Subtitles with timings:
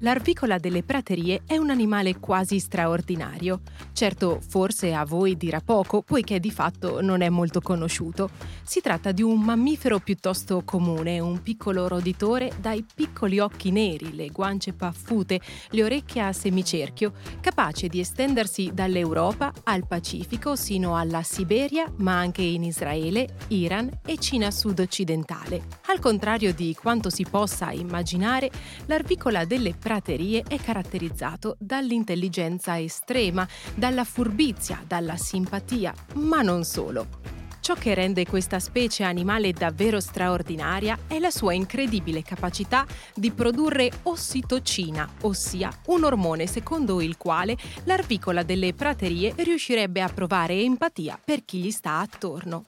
[0.00, 3.62] L'arvicola delle praterie è un animale quasi straordinario.
[3.92, 8.30] Certo, forse a voi dirà poco, poiché di fatto non è molto conosciuto.
[8.62, 14.28] Si tratta di un mammifero piuttosto comune, un piccolo roditore dai piccoli occhi neri, le
[14.28, 21.92] guance paffute, le orecchie a semicerchio, capace di estendersi dall'Europa al Pacifico sino alla Siberia,
[21.96, 25.62] ma anche in Israele, Iran e Cina sud-occidentale.
[25.90, 28.50] Al contrario di quanto si possa immaginare,
[28.86, 37.06] l'arvicola delle praterie è caratterizzato dall'intelligenza estrema, dalla furbizia, dalla simpatia, ma non solo.
[37.60, 43.90] Ciò che rende questa specie animale davvero straordinaria è la sua incredibile capacità di produrre
[44.02, 51.46] ossitocina, ossia un ormone secondo il quale l'arvicola delle praterie riuscirebbe a provare empatia per
[51.46, 52.66] chi gli sta attorno.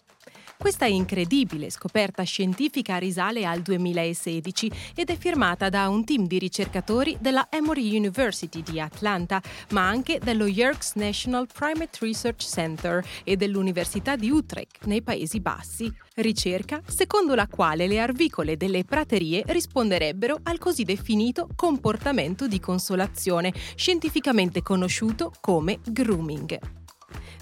[0.60, 7.16] Questa incredibile scoperta scientifica risale al 2016 ed è firmata da un team di ricercatori
[7.18, 14.16] della Emory University di Atlanta, ma anche dello Yerkes National Primate Research Center e dell'Università
[14.16, 15.90] di Utrecht nei Paesi Bassi.
[16.16, 23.54] Ricerca secondo la quale le arvicole delle praterie risponderebbero al così definito comportamento di consolazione,
[23.76, 26.79] scientificamente conosciuto come grooming.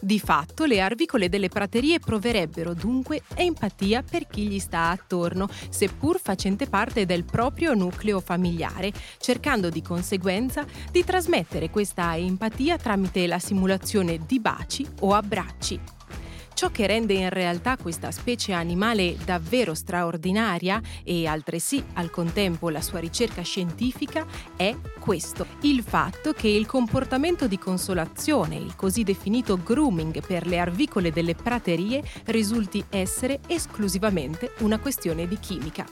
[0.00, 6.20] Di fatto, le arvicole delle praterie proverebbero dunque empatia per chi gli sta attorno, seppur
[6.20, 13.40] facente parte del proprio nucleo familiare, cercando di conseguenza di trasmettere questa empatia tramite la
[13.40, 15.97] simulazione di baci o abbracci.
[16.58, 22.80] Ciò che rende in realtà questa specie animale davvero straordinaria e altresì al contempo la
[22.80, 29.56] sua ricerca scientifica è questo, il fatto che il comportamento di consolazione, il così definito
[29.62, 35.86] grooming per le arvicole delle praterie, risulti essere esclusivamente una questione di chimica.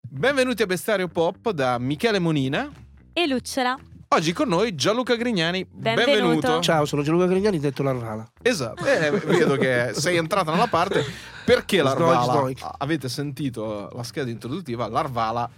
[0.00, 2.72] Benvenuti a Bestario Pop da Michele Monina
[3.12, 3.89] e Lucciola.
[4.12, 6.10] Oggi con noi Gianluca Grignani, benvenuto.
[6.20, 6.60] benvenuto.
[6.62, 8.28] Ciao, sono Gianluca Grignani, detto Larvala.
[8.42, 11.04] Esatto, eh, vedo che sei entrata nella parte.
[11.44, 12.24] Perché Larvala?
[12.24, 12.68] Snoic.
[12.78, 15.48] Avete sentito la scheda introduttiva, Larvala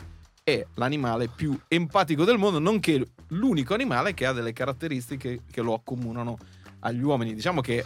[0.44, 5.72] è l'animale più empatico del mondo, nonché l'unico animale che ha delle caratteristiche che lo
[5.72, 6.36] accomunano
[6.80, 7.32] agli uomini.
[7.32, 7.82] Diciamo che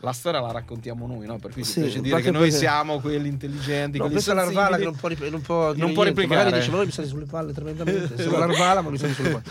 [0.00, 1.38] la storia la raccontiamo noi, no?
[1.38, 4.76] Per cui Sì, piace dire che noi siamo quelli intelligenti, No, quelli questa è Larvala
[4.76, 6.44] che non può, rip- non può, Non può replicare.
[6.44, 8.22] Magari dice, ma mi state sulle palle tremendamente.
[8.22, 9.42] Sono Larvala, ma mi state sulle palle.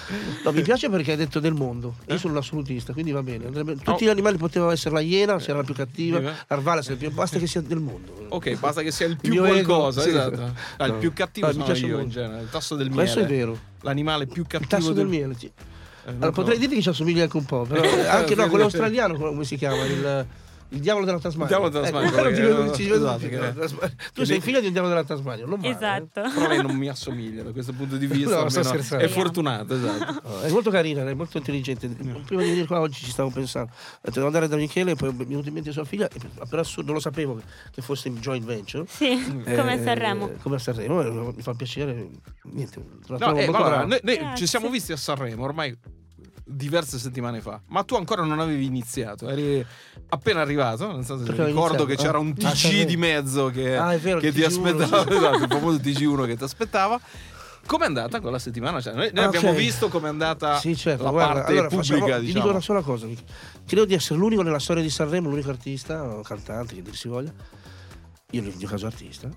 [0.43, 1.95] No, mi piace perché hai detto del mondo.
[2.05, 2.13] Eh?
[2.13, 3.45] Io sono un assolutista, quindi va bene.
[3.45, 4.07] Andrebbe- Tutti Oh.
[4.07, 6.31] gli animali potevano essere la iena, se era la più cattiva, Eh.
[6.47, 7.11] Larvala se era più...
[7.11, 8.25] Basta che sia del mondo.
[8.29, 10.09] Ok, basta che sia il più mio ego, qualcosa, sì.
[10.09, 10.53] esatto.
[10.77, 13.01] Ah, il più cattivo No, sono io in genere, il tasso del miele.
[13.03, 13.57] Questo è vero.
[13.81, 15.35] L'animale più cattivo Il tasso del miele.
[15.37, 15.51] sì.
[16.07, 16.59] Eh, Allora, potrei so.
[16.61, 18.49] dirti che ci assomiglia anche un po', però Eh, anche no, sì.
[18.49, 19.83] quello australiano, come si chiama?
[19.83, 20.25] Il,
[20.69, 21.43] il diavolo della Tasmania.
[21.43, 23.95] Il diavolo della Tasmania, Ecco, quello vedo- che- ci vedo esatto, più, Tasmania.
[24.13, 25.71] Tu sei figlio di un diavolo della Tasmania, non male.
[25.71, 25.75] eh.
[25.75, 26.21] Esatto.
[26.33, 28.41] Però lei non mi assomiglia da questo punto di vista.
[28.43, 29.03] No, sto scherzando.
[29.05, 30.21] È fortunato, esatto.
[30.27, 31.87] No, è molto carina, è molto intelligente.
[31.87, 33.71] Prima di venire qua oggi ci stavo pensando.
[34.01, 36.19] Devo andare da Michele, poi mi è venuto in mente sua figlia, e
[36.49, 37.39] per assurdo non lo sapevo
[37.71, 38.85] che- fosse in joint venture.
[38.87, 40.31] Sì, come a Eh, Sanremo.
[40.41, 42.09] Come a Sanremo, eh, mi fa piacere.
[42.43, 43.85] Niente, la No, eh, brava.
[43.85, 45.77] noi, noi ci siamo visti a Sanremo ormai
[46.49, 49.65] diverse settimane fa, ma tu ancora non avevi iniziato, eri
[50.09, 52.21] appena arrivato, nel senso Perché ricordo che c'era Ah.
[52.21, 52.85] un Ah, TG Sanremo.
[52.85, 56.43] di mezzo che, Ah, vero, che ti TG1, aspettava, esatto, il famoso TG1 che ti
[56.43, 56.99] aspettava.
[57.65, 58.79] Com'è andata quella settimana?
[58.79, 59.55] Cioè, noi noi Ah, abbiamo ok.
[59.57, 62.39] visto com'è andata Sì, certo, la guarda, parte allora, pubblica, facciamo- Ti diciamo.
[62.43, 63.07] dico una sola cosa.
[63.65, 67.09] Credo di essere l'unico nella storia di Sanremo, l'unico artista, o cantante, che dir si
[67.09, 67.33] voglia,
[68.31, 69.29] io nel mio caso artista,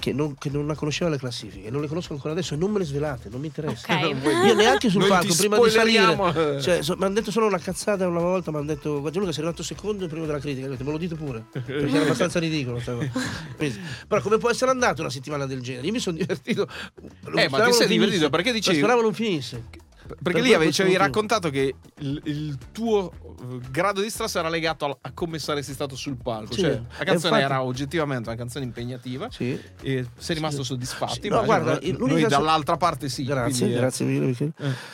[0.00, 2.80] che non, che non conosceva le classifiche, non le conosco ancora adesso e non me
[2.80, 3.92] le svelate, non mi interessa.
[3.94, 4.00] Ok.
[4.00, 5.98] Non vuoi Io neanche sul palco, prima di salire.
[6.60, 9.62] Cioè, mi hanno detto solo una cazzata una volta, mi hanno detto, Gianluca sei arrivato
[9.62, 12.80] secondo prima della critica, detto, me lo dite pure, perché era abbastanza ridicolo.
[13.56, 13.78] Quindi,
[14.08, 15.86] Però come può essere andata una settimana del genere?
[15.86, 16.66] Io mi sono divertito.
[17.36, 19.64] Eh, ma ti sei divertito perché dicevi- Speravo non finisse.
[20.14, 24.10] Perché Per lì avevi, ci avevi questo raccontato che il, il tuo eh, grado di
[24.10, 26.52] stress era legato al- a, come saresti stato sul palco.
[26.52, 26.60] Sì.
[26.60, 29.58] Cioè, la canzone infatti- era oggettivamente una canzone impegnativa Sì.
[29.82, 30.66] e sei rimasto Sì.
[30.68, 31.20] soddisfatto.
[31.22, 33.24] Sì, no, guarda, Noi- dall'altra parte sì.
[33.24, 34.52] Grazie, quindi, eh, grazie mille eh.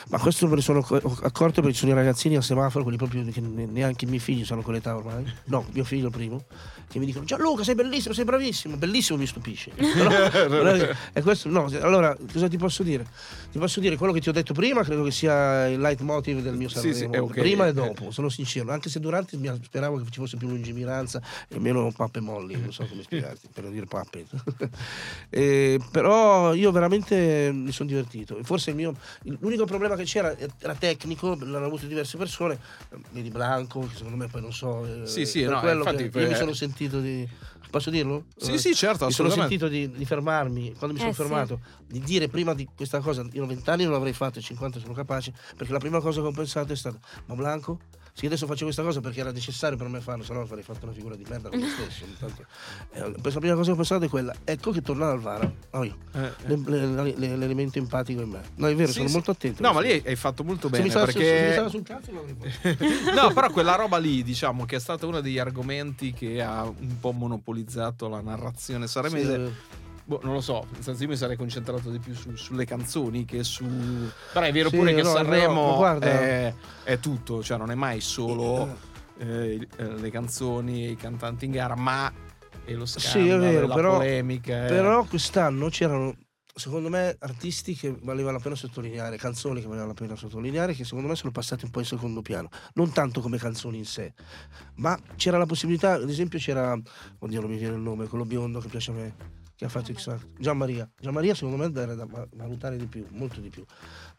[0.09, 2.99] Ma questo me ne sono acc- accorto perché ci sono i ragazzini al semaforo, quelli
[2.99, 5.25] proprio che ne- neanche i miei figli sono con l'età ormai.
[5.45, 6.45] No, mio figlio primo,
[6.89, 8.77] che mi dicono Gianluca sei bellissimo, sei bravissimo.
[8.77, 9.71] Bellissimo mi stupisce.
[9.77, 13.07] Però- è questo, no, allora cosa ti posso dire?
[13.51, 16.55] Ti posso dire quello che ti ho detto prima, credo che sia il leitmotiv del
[16.55, 16.97] mio Sì, Sanremo.
[16.97, 17.39] sì, è ok.
[17.39, 18.71] Prima e dopo, sono sincero.
[18.73, 22.85] Anche se durante speravo che ci fosse più lungimiranza e meno pappe molli, non so
[22.87, 24.27] come spiegarti, per dire pappe.
[25.29, 28.39] Eh, però io veramente mi sono divertito.
[28.39, 28.95] E Forse il mio,
[29.41, 32.59] l'unico problema che c'era era tecnico, l'hanno avuto diverse persone,
[33.11, 34.87] vedi Blanco, che secondo me poi non so.
[34.87, 37.29] eh, Sì, sì, no, quello infatti, che io mi eh, sono sentito di.
[37.71, 38.25] Posso dirlo?
[38.37, 41.21] Sì, sì, certo, Mi sono sentito di, di fermarmi quando mi sono Eh, sì.
[41.23, 44.79] fermato, di dire prima di questa cosa, io ho 20 anni non l'avrei fatto, 50
[44.81, 47.81] sono capace, perché la prima cosa che ho pensato è stata, ma Blanco,
[48.17, 50.87] sì adesso faccio questa cosa perché era necessario per me farlo, se no avrei fatto
[50.87, 52.05] una figura di merda con me stesso.
[52.07, 52.47] Intanto,
[52.93, 55.85] eh, la prima cosa che ho pensato è quella, ecco che tornare al VAR, oh,
[55.85, 56.33] Eh, eh.
[56.47, 58.41] le- le- le- l'elemento empatico in me.
[58.55, 59.15] No, è vero, Sì, sono sì.
[59.15, 59.63] molto attento.
[59.63, 61.69] No, ma lì hai fatto molto se bene mi stava, se- se mi perché stava
[61.69, 62.37] sul cazzo l'avrei
[63.05, 63.13] fatto.
[63.21, 66.99] No, però quella roba lì, diciamo, che è stato uno degli argomenti che ha un
[66.99, 69.47] po' monopolizzato la narrazione sanremese.
[69.47, 69.53] Sì,
[70.09, 73.25] Boh, non lo so, nel senso io mi sarei concentrato di più su- sulle canzoni
[73.25, 73.67] che su...
[74.33, 76.55] Però è vero Sì, pure che no, vero, Sanremo guarda- è,
[76.85, 78.79] è tutto, cioè non è mai solo
[79.19, 82.13] eh, eh, le canzoni i cantanti in gara, ma
[82.65, 84.65] è lo scandalo, Sì, è vero, la però- polemica.
[84.67, 86.15] è- Però quest'anno c'erano,
[86.55, 90.85] secondo me, artisti che valeva la pena sottolineare, canzoni che valeva la pena sottolineare, che
[90.85, 92.49] secondo me sono passati un po' in secondo piano.
[92.75, 94.15] Non tanto come canzoni in sé,
[94.77, 96.79] ma c'era la possibilità, ad esempio c'era,
[97.19, 99.15] oddio non mi viene il nome, quello biondo che piace a me,
[99.57, 100.89] che ha fatto X Factor, Gian Maria.
[101.01, 103.65] Gian Maria secondo me era da va- valutare di più, molto di più,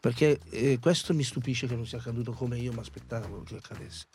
[0.00, 4.06] perché eh, questo mi stupisce che non sia accaduto come io mi aspettavo che accadesse.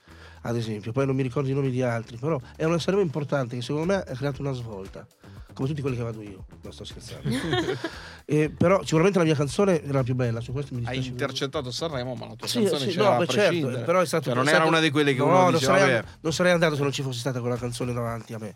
[0.41, 3.55] Ad esempio, poi non mi ricordo i nomi di altri, però è una Sanremo importante
[3.55, 5.07] che secondo me ha creato una svolta.
[5.53, 7.29] Come tutti quelli che vado io, non sto scherzando.
[8.25, 11.71] Eh, però sicuramente la mia canzone era la più bella, su questo mi Hai intercettato
[11.71, 14.47] Sanremo, ma la tua Sì, canzone sì, c'era no, certo, però è stato Cioè, non
[14.47, 16.81] era stato- una di quelle che no, uno non dice, sarei, non sarei andato se
[16.83, 18.55] non ci fosse stata quella canzone davanti a me,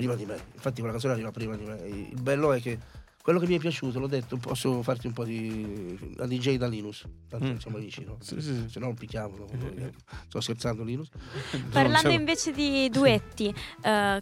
[0.00, 0.38] prima di me.
[0.54, 1.76] Infatti quella canzone arriva prima di me.
[1.86, 2.78] Il bello è che
[3.22, 6.66] quello che mi è piaciuto, l'ho detto, posso farti un po' di la DJ da
[6.66, 7.56] Linus, tanto Mm.
[7.56, 8.16] siamo amici, no?
[8.20, 8.64] Sì, sì, sì.
[8.68, 9.46] Se no non picchiamo, no?
[10.28, 11.08] sto scherzando Linus.
[11.70, 14.20] Parlando c'è- invece di duetti, eh,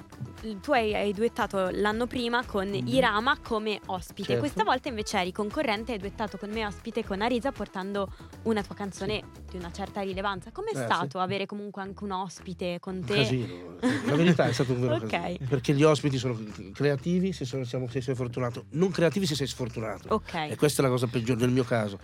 [0.61, 4.41] tu hai, hai duettato l'anno prima con Irama come ospite, Certo.
[4.41, 8.13] questa volta invece eri concorrente e hai duettato con me ospite con Arisa portando
[8.45, 10.51] una tua canzone di una certa rilevanza.
[10.51, 13.15] Com'è Eh, stato avere comunque anche un ospite con Un te?
[13.15, 13.77] casino.
[14.07, 15.07] La verità è stato un vero Ok.
[15.09, 15.47] casino.
[15.49, 16.37] Perché gli ospiti sono
[16.73, 20.09] creativi se, sono- siamo, se sei fortunato, non creativi se sei sfortunato.
[20.15, 20.35] Ok.
[20.35, 21.99] E questa è la cosa peggiore nel mio caso.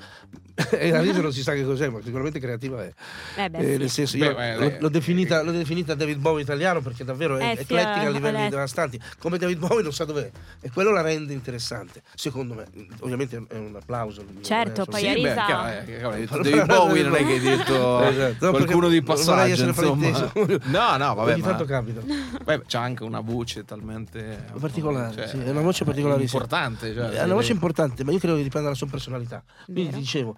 [0.71, 2.93] e la risa non si sa che cos'è, ma sicuramente creativa è.
[3.37, 3.77] Eh beh, Eh, sì.
[3.79, 4.77] Nel senso, io beh, l'ho, beh.
[4.81, 8.11] l'ho definita, l'ho definita David Bowie italiano perché davvero è Eh, sì, eclettica a eh,
[8.13, 8.49] livelli eh.
[8.51, 9.01] devastanti.
[9.19, 10.31] Come David Bowie non sa dov'è.
[10.61, 12.67] E quello la rende interessante, secondo me.
[13.01, 14.25] Ovviamente è un applauso.
[14.43, 18.45] Certo, poi Sì, Arisa- beh, chiaro, eh, David Bowie non è che hai detto Esatto.
[18.47, 20.33] No, qualcuno di non passaggio, insomma.
[20.65, 22.01] No, no, vabbè, Ogni ma tanto capita.
[22.45, 26.43] beh, c'ha anche una voce talmente Particolare, cioè, sì, è una voce particolarissima.
[26.43, 29.43] importante, cioè, È una voce importante, ma io credo che dipenda dalla sua personalità.
[29.65, 29.97] Quindi Vero.
[29.99, 30.37] dicevo,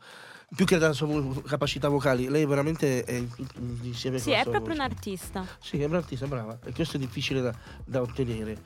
[0.55, 1.09] più che dalla sua
[1.47, 4.83] capacità vocali, lei veramente è in- in- insieme Sì, è proprio un voce.
[4.83, 5.47] artista.
[5.61, 6.59] Sì, è un artista, brava.
[6.65, 7.55] E questo è difficile da,
[7.85, 8.56] da ottenere.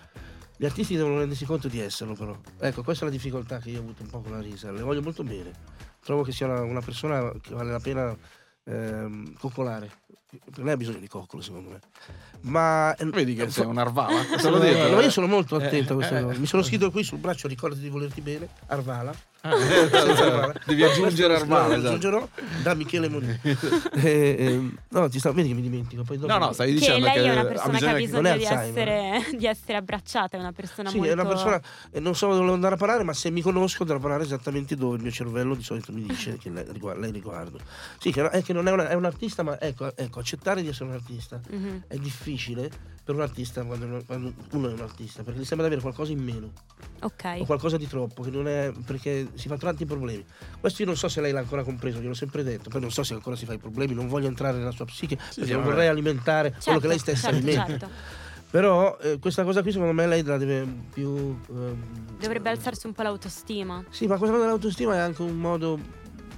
[0.57, 2.37] Gli artisti devono rendersi conto di esserlo, però.
[2.59, 4.71] Ecco, questa è la difficoltà che io ho avuto un po' con la Risa.
[4.71, 5.53] Le voglio molto bene.
[6.05, 8.15] Trovo che sia una, una persona che vale la pena
[8.65, 9.91] ehm, coccolare.
[10.57, 11.81] Lei ha bisogno di coccolo, secondo me.
[12.43, 14.23] Ma Vedi che sei un arvala?
[14.25, 15.05] Te Sono- l'ho detto, no, eh.
[15.05, 16.23] io sono molto attento a Eh, queste eh.
[16.23, 16.39] cose.
[16.39, 19.13] Mi sono scritto qui sul braccio, ricordati di volerti bene, Arvala.
[19.43, 19.55] Ah,
[20.67, 21.87] Devi aggiungere Arvala, No, esatto.
[21.89, 22.29] aggiungerò
[22.63, 23.39] da Michele Monini.
[23.93, 26.03] Eh, eh, no, ti sta, vedi che mi dimentico.
[26.03, 27.99] Poi dopo No, no, stai Che dicendo lei che è una persona che ha bisogno
[28.05, 31.11] bisogno Non è di essere, di essere abbracciata, è una persona Sì, molto...
[31.11, 31.61] è una persona,
[31.91, 34.97] eh, non so dove andare a parare, ma se mi conosco devo parare esattamente dove
[34.97, 37.59] il mio cervello di solito mi dice che lei, riguarda, lei riguardo.
[37.99, 40.69] Sì, che, è che non è, una- è un artista, ma ecco, ecco, accettare di
[40.69, 41.85] essere un artista Mhm.
[41.89, 42.71] è difficile
[43.03, 46.13] per un artista quando, quando uno è un artista, perché gli sembra di avere qualcosa
[46.13, 46.53] in meno.
[47.03, 47.37] Ok.
[47.41, 50.25] o qualcosa di troppo, che non è perché si fa tanti problemi.
[50.61, 53.03] Questo io non so se lei l'ha ancora compreso, gliel'ho sempre detto, poi non so
[53.03, 55.61] se ancora si fa i problemi, non voglio entrare nella sua psiche perché sì, non
[55.61, 55.73] vabbè.
[55.73, 57.67] vorrei alimentare quello Certo, che lei stessa certo, alimenta.
[57.67, 57.89] certo.
[58.51, 61.39] Però eh, questa cosa qui secondo me lei la deve più...
[61.51, 63.85] ehm, Dovrebbe alzarsi un po' l'autostima.
[63.91, 65.79] Sì, ma questa cosa dell'autostima è anche un modo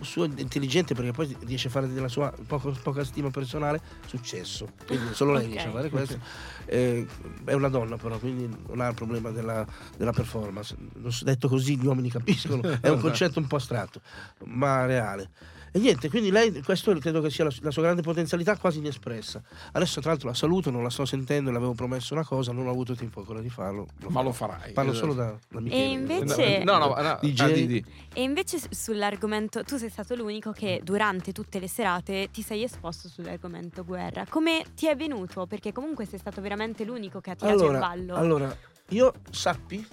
[0.02, 4.68] suo intelligente perché poi riesce a fare della sua poco- poca stima personale successo.
[4.86, 5.48] Quindi solo lei Ok.
[5.50, 6.18] riesce a fare questo.
[6.66, 7.06] Eh,
[7.44, 9.66] è una donna però, quindi non ha il problema della,
[9.96, 10.76] della performance.
[11.22, 14.00] Detto così gli uomini capiscono, è un concetto un po' astratto,
[14.44, 15.30] ma reale.
[15.74, 19.40] E niente, quindi lei, questo credo che sia la, la sua grande potenzialità quasi inespressa.
[19.72, 22.66] Adesso tra l'altro la saluto, non la sto sentendo, le avevo promesso una cosa, non
[22.66, 23.86] ho avuto tempo ancora di farlo.
[24.08, 24.72] Ma lo farai.
[24.72, 25.82] Parlo solo da, da Michele.
[25.84, 27.40] invece- No, no, no, DJ.
[27.40, 27.84] ah, di-.
[28.12, 33.08] E invece sull'argomento, tu sei stato l'unico che durante tutte le serate ti sei esposto
[33.08, 34.26] sull'argomento guerra.
[34.28, 35.46] Come ti è venuto?
[35.46, 38.14] Perché comunque sei stato veramente l'unico che ha tirato allora, il ballo.
[38.14, 38.56] allora,
[38.90, 39.86] io sappi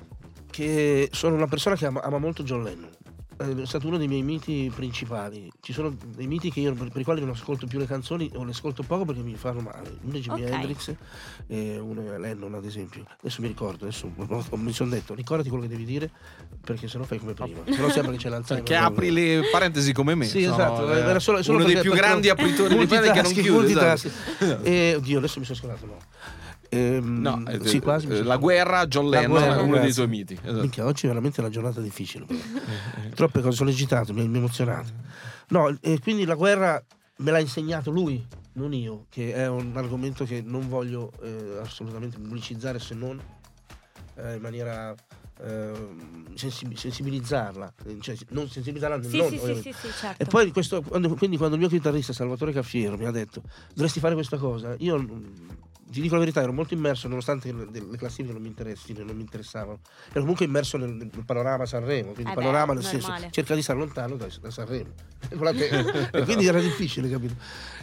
[0.50, 2.90] che sono una persona che ama, ama molto John Lennon.
[3.40, 5.50] È stato uno dei miei miti principali.
[5.62, 8.30] Ci sono dei miti che io, per, per i quali non ascolto più le canzoni
[8.36, 9.98] o le ascolto poco perché mi fanno male.
[10.02, 10.50] Uno è Jimi Ok.
[10.52, 10.94] Hendrix
[11.48, 13.06] e uno è Lennon, ad esempio.
[13.22, 14.12] Adesso mi ricordo, adesso
[14.58, 16.12] mi sono detto, ricordati quello che devi dire
[16.62, 17.62] perché sennò fai come prima.
[17.66, 18.66] Se no sembra che c'è l'Alzheimer.
[18.66, 20.26] Che apri le parentesi come me.
[20.26, 23.22] Sì, sono, esatto, eh, era solo, solo uno dei più grandi apritori di pane che
[23.22, 23.94] non chiude.
[23.94, 24.64] esatto.
[24.64, 25.98] E oddio, adesso mi sono scordato, no.
[26.70, 28.06] Ehm, No, eh, sì, quasi.
[28.08, 29.82] eh, la sono- guerra, John La Lennon, guerra, è uno grazie.
[29.82, 30.34] dei suoi miti.
[30.42, 30.62] Esatto.
[30.62, 32.26] Minchia, oggi è veramente una giornata difficile.
[33.16, 34.90] Troppe cose, sono agitato, mi mi ha emozionato.
[35.50, 36.82] No, e quindi la guerra
[37.18, 38.24] me l'ha insegnato lui,
[38.54, 43.20] non io, che è un argomento che non voglio eh, assolutamente pubblicizzare se non
[44.16, 44.94] eh, in maniera
[45.42, 50.22] ehm, sensi- sensibilizzarla, eh, cioè non sensibilizzarla Sì, non, sì, sì, sì, sì, certo.
[50.22, 53.42] E poi questo, quando, quindi quando il mio chitarrista Salvatore Caffiero mi ha detto
[53.74, 54.96] dovresti fare questa cosa, io
[55.92, 59.16] ti dico la verità, ero molto immerso nonostante le, le classifiche non mi interessino, non
[59.16, 59.80] mi interessavano.
[60.10, 63.32] Ero comunque immerso nel, nel panorama Sanremo, quindi Eh il beh, panorama nel senso normale.
[63.32, 64.90] cerca di stare lontano da, da Sanremo.
[65.36, 67.36] Con e quindi era difficile, capito?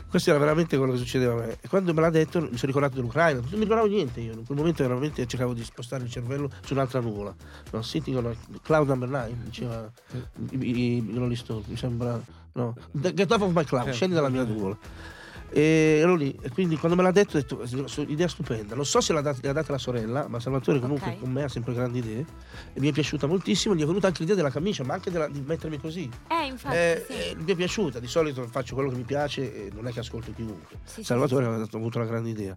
[0.08, 1.58] Questo era veramente quello che succedeva a me.
[1.60, 4.44] E quando me l'ha detto mi sono ricordato dell'Ucraina, non mi ricordavo niente io, in
[4.44, 7.34] quel momento veramente cercavo di spostare il cervello su un'altra nuvola.
[7.72, 9.90] No, sitting on a cloud number 9, diceva
[10.50, 12.20] i, i, i Rolling Stones, mi sembra...
[12.52, 14.78] No, get off of my cloud, scendi dalla mia nuvola.
[15.56, 18.74] E ero lì, e quindi quando me l'ha detto ho detto "Su- idea stupenda.
[18.74, 21.20] Non so se l'ha data, l'ha data la sorella, ma Salvatore comunque Ok.
[21.20, 22.26] con me ha sempre grandi idee
[22.74, 23.74] e mi è piaciuta moltissimo.
[23.74, 26.10] Gli è venuta anche l'idea della camicia, ma anche della- di mettermi così.
[26.28, 27.12] Eh, infatti, Eh, sì.
[27.30, 30.00] eh, mi è piaciuta, di solito faccio quello che mi piace e non è che
[30.00, 30.76] ascolto chiunque.
[30.84, 32.54] Sì, sì, Salvatore aveva dato- avuto una grande idea.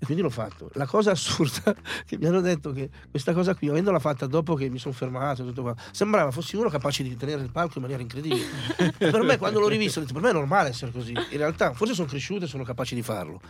[0.00, 0.70] E quindi l'ho fatto.
[0.74, 1.74] La cosa assurda
[2.06, 5.44] che mi hanno detto che questa cosa qui, avendola fatta dopo che mi sono fermato,
[5.44, 8.44] tutto qua, sembrava fossi uno capace di tenere il palco in maniera incredibile.
[8.96, 11.10] Per me, quando l'ho rivisto, ho detto: per me è normale essere così.
[11.12, 13.40] In realtà, forse sono cresciuto e sono capace di farlo.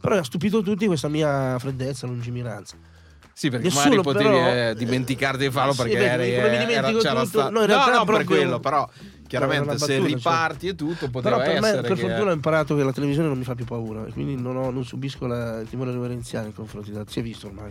[0.00, 2.76] Però ha stupito tutti questa mia freddezza, lungimiranza.
[3.32, 6.32] Sì, perché Nessuno, magari potevi però, eh, dimenticarti di farlo sì, perché beh, eri, mi
[6.32, 8.88] era- dimentico c'era tutto, sta- no, in realtà no, per proprio- quello, però
[9.26, 10.16] chiaramente se battuta, cioè.
[10.16, 13.38] riparti e tutto poteva Però per me, per fortuna, ho imparato che la televisione non
[13.38, 16.90] mi fa più paura quindi non, ho- non subisco la- il timore reverenziale nei confronti
[16.90, 17.04] della.
[17.08, 17.70] Si è visto ormai.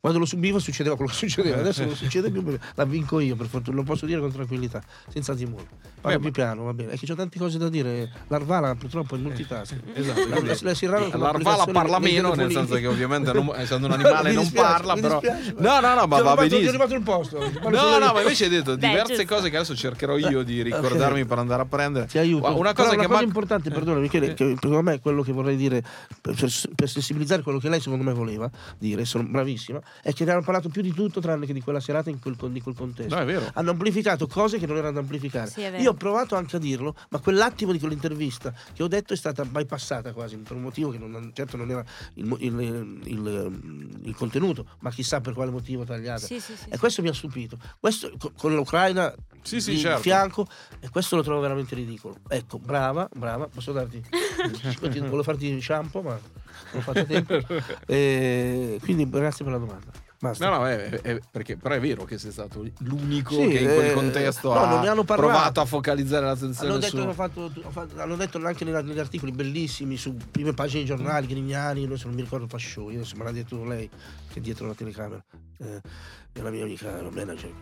[0.00, 3.34] Quando lo subivo succedeva quello che succedeva, adesso non succede più, perché la vinco io,
[3.34, 5.66] per fortuna, lo posso dire con tranquillità, senza timore.
[6.00, 6.92] Parlo più piano, va bene.
[6.92, 8.08] È che ho tante cose da dire.
[8.28, 9.74] L'arvala purtroppo è multitask.
[9.98, 14.30] Esatto, La- la- la L'arvala parla meno, nel senso che ovviamente non- essendo un animale
[14.32, 15.20] non dispiace, parla, però...
[15.56, 16.70] No, no, no, ma va rubato- Ti ho benissimo.
[16.72, 17.38] rubato il posto.
[17.68, 21.38] No, no, ma invece hai detto diverse cose che adesso cercherò io di ricordarmi per
[21.38, 22.06] andare a prendere.
[22.06, 22.56] Ti aiuto.
[22.56, 25.56] Una cosa che cosa ma- importante, perdona Michele, che secondo me è quello che vorrei
[25.56, 25.82] dire
[26.20, 26.36] per,
[26.76, 30.42] per sensibilizzare quello che lei secondo me voleva dire, sono bravissima, è che ne hanno
[30.42, 33.14] parlato più di tutto tranne che di quella serata in quel, di quel contesto.
[33.14, 33.50] No, è vero.
[33.54, 35.50] Hanno amplificato cose che non erano da amplificare.
[35.50, 35.82] Sì, è vero.
[35.82, 39.44] Io ho provato anche a dirlo, ma quell'attimo di quell'intervista che ho detto è stata
[39.44, 44.66] bypassata quasi per un motivo che non, certo non era il, il- il- il contenuto,
[44.80, 46.26] ma chissà per quale motivo tagliata.
[46.26, 47.58] Sì, sì, sì, E questo mi ha stupito.
[47.80, 50.00] Questo co- con l'Ucraina Sì, sì, di certo.
[50.02, 50.46] fianco,
[50.80, 52.16] e questo lo trovo veramente ridicolo.
[52.28, 54.02] Ecco, brava, brava, posso darti.
[54.80, 56.18] Volevo farti shampoo, ma
[56.72, 57.38] non ho fatto tempo.
[57.86, 60.06] E quindi grazie per la domanda.
[60.20, 60.48] Basta.
[60.50, 63.72] No, no, è- è- perché, però è vero che sei stato l'unico Sì, che in
[63.72, 65.14] quel eh, contesto no, non ha parlato.
[65.14, 67.12] provato a focalizzare l'attenzione Hanno detto, su...
[67.12, 72.06] fatto, fatto- hanno detto anche negli, articoli bellissimi su prime pagine dei giornali, Grignani, adesso
[72.06, 73.88] non mi ricordo Fasciò, adesso me l'ha detto lei
[74.32, 75.24] che è dietro la telecamera,
[75.58, 75.80] eh,
[76.32, 77.52] è la mia amica la manager.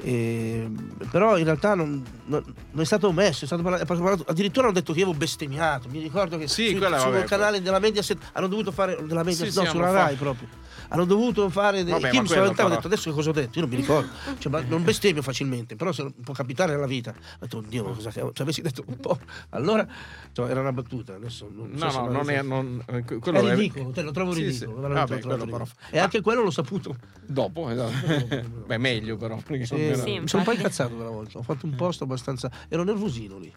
[0.00, 0.70] E,
[1.10, 4.92] però in realtà non, non- non è stato omesso, è stato parlato, addirittura hanno detto
[4.92, 5.88] che io avevo bestemmiato.
[5.88, 9.24] Mi ricordo che Sì, su- quella, sul vabbè, canale della Mediaset hanno dovuto fare della
[9.24, 10.48] Mediaset, Sì, no, sì, sulla Rai fatto- proprio.
[10.88, 11.92] Hanno dovuto fare dei.
[11.92, 13.58] Vabbè, mi quello spaventavo, ho detto adesso che cosa ho detto?
[13.58, 14.08] Io non mi ricordo.
[14.38, 17.10] Cioè, ma non bestemmio facilmente, però se può capitare nella vita.
[17.10, 19.18] Ho detto, oddio, cosa che se avessi detto un po'.
[19.50, 19.86] Allora,
[20.32, 21.14] cioè, era una battuta.
[21.14, 22.42] Adesso non so No, se no, non è...
[22.42, 24.76] Non, eh, È quello è ridicolo, te lo trovo Sì, ridicolo.
[24.76, 24.92] sì.
[24.92, 25.68] Vabbè, lo trovo ridicolo.
[25.90, 26.96] E anche quello l'ho saputo.
[27.26, 28.26] Dopo, esatto.
[28.66, 29.38] Beh, meglio però.
[29.46, 31.38] Sì, mi sono un po' incazzato quella volta.
[31.38, 32.50] Ho fatto un post abbastanza.
[32.68, 33.52] Ero nervosino lì.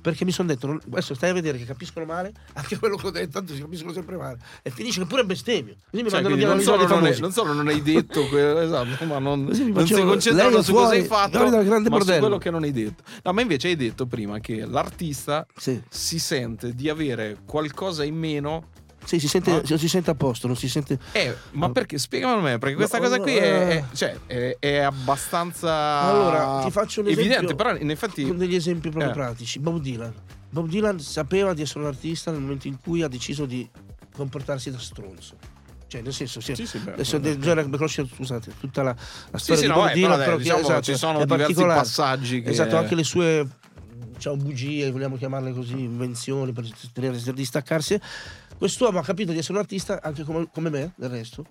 [0.00, 3.10] Perché mi sono detto, adesso stai a vedere che capiscono male, anche quello che ho
[3.10, 4.38] detto, tanto si capiscono sempre male.
[4.62, 5.76] E finisce che pure bestemmio.
[5.90, 8.60] Così mi Cioè, mandano via non, solo non, è- non solo non hai detto quello,
[8.60, 11.88] esatto, ma non, non sei facevo- concentrato lei è su cosa hai fatto, ma su
[11.88, 12.18] bordello.
[12.20, 13.02] quello che non hai detto.
[13.22, 15.80] No, ma invece hai detto prima che l'artista Sì.
[15.88, 18.68] si sente di avere qualcosa in meno.
[19.04, 19.76] Sì, si sente, No.
[19.76, 20.98] si sente a posto, non si sente.
[21.12, 21.98] Eh, ma perché?
[21.98, 23.84] Spiegamelo a me, perché questa No, cosa qui è, è- eh.
[23.96, 28.54] cioè, è, è abbastanza Allora, ti faccio un esempio evidente, però in effetti con degli
[28.54, 29.14] esempi proprio Eh.
[29.14, 29.58] pratici.
[29.58, 30.12] Bob Dylan.
[30.50, 33.68] Bob Dylan sapeva di essere un artista nel momento in cui ha deciso di
[34.14, 35.36] comportarsi da stronzo.
[35.88, 38.96] Cioè, nel senso, sì, Sì, sì, beh, adesso bisogna conoscere, scusate, tutta la,
[39.30, 41.26] la storia sì, di no, Bob Dylan, però, però, diciamo, che, esatto, ci sono è
[41.26, 43.46] diversi passaggi che- Esatto, anche le sue
[44.14, 48.00] diciamo, bugie, vogliamo chiamarle così, invenzioni per tenere, per distaccarsi.
[48.62, 51.44] Quest'uomo ha capito di essere un artista, anche come, come me, del resto,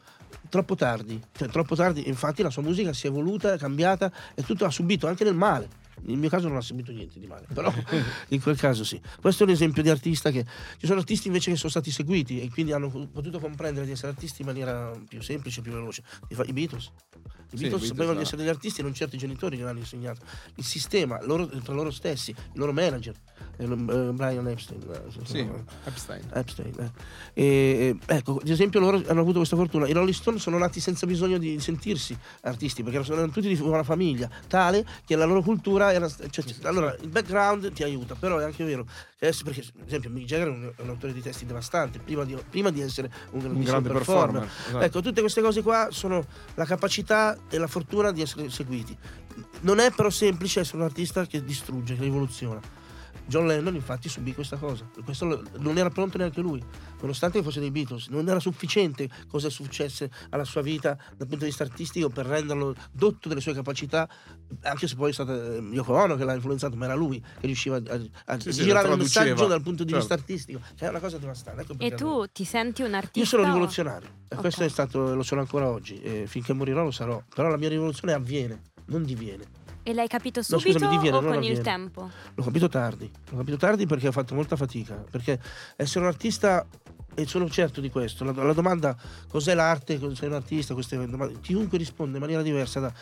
[0.47, 1.21] troppo tardi.
[1.33, 4.71] Cioè, troppo tardi, infatti la sua musica si è evoluta, è cambiata e tutto ha
[4.71, 5.67] subito, anche nel male.
[6.03, 7.69] Nel mio caso non ha seguito niente di male, però
[8.29, 9.01] in quel caso sì.
[9.19, 10.45] Questo è un esempio di artista che
[10.77, 14.13] ci sono artisti invece che sono stati seguiti e quindi hanno potuto comprendere di essere
[14.13, 16.03] artisti in maniera più semplice, più veloce.
[16.29, 16.93] I Beatles.
[17.53, 18.17] I Sì, Beatles sapevano no.
[18.17, 20.21] di essere degli artisti e non certi genitori gliel'hanno insegnato.
[20.55, 23.13] Il sistema, loro, tra loro stessi, il loro manager,
[23.57, 24.81] eh, eh, Brian Epstein.
[24.89, 25.47] eh, Sì,
[25.83, 26.23] Epstein.
[26.33, 26.91] Epstein, eh.
[27.33, 29.87] E, ecco, ad esempio loro hanno avuto questa fortuna.
[29.87, 33.83] I Rolling Stone sono nati senza bisogno di sentirsi artisti, perché erano tutti di una
[33.83, 36.09] famiglia tale che la loro cultura era.
[36.09, 38.85] cioè, allora, il background ti aiuta, però è anche vero
[39.17, 42.23] che adesso, perché, ad esempio, Mick Jagger è un, un autore di testi devastante, prima
[42.23, 44.43] di, prima di essere un Un grande performer.
[44.67, 44.79] esatto.
[44.83, 48.97] Ecco, tutte queste cose qua sono la capacità e la fortuna di essere seguiti.
[49.61, 52.59] Non è però semplice essere un artista che distrugge, che rivoluziona.
[53.31, 56.61] John Lennon infatti subì questa cosa, questo lo- non era pronto neanche lui,
[56.99, 61.45] nonostante fosse dei Beatles, non era sufficiente cosa successe alla sua vita dal punto di
[61.45, 64.09] vista artistico per renderlo dotto delle sue capacità,
[64.63, 67.45] anche se poi è stata eh, Yoko Ono che l'ha influenzato, ma era lui che
[67.47, 70.21] riusciva a, a Sì, sì, girare la il messaggio dal punto di vista Certo.
[70.23, 71.61] artistico, che è una cosa devastante.
[71.61, 73.19] Ecco E tu ti senti un artista?
[73.19, 74.41] io sono rivoluzionario e Ok.
[74.41, 77.23] questo è stato, lo sono ancora oggi, e finché morirò lo sarò.
[77.33, 79.59] Però la mia rivoluzione avviene, non diviene.
[79.83, 82.09] E l'hai capito No, subito scusami, diviene, o con il tempo?
[82.35, 84.95] L'ho capito tardi, l'ho capito tardi perché ho fatto molta fatica.
[85.09, 85.39] Perché
[85.75, 86.65] essere un artista,
[87.15, 88.95] e sono certo di questo, la, la domanda
[89.27, 92.93] cos'è l'arte, cos'è un artista, queste domande, chiunque risponde in maniera diversa da...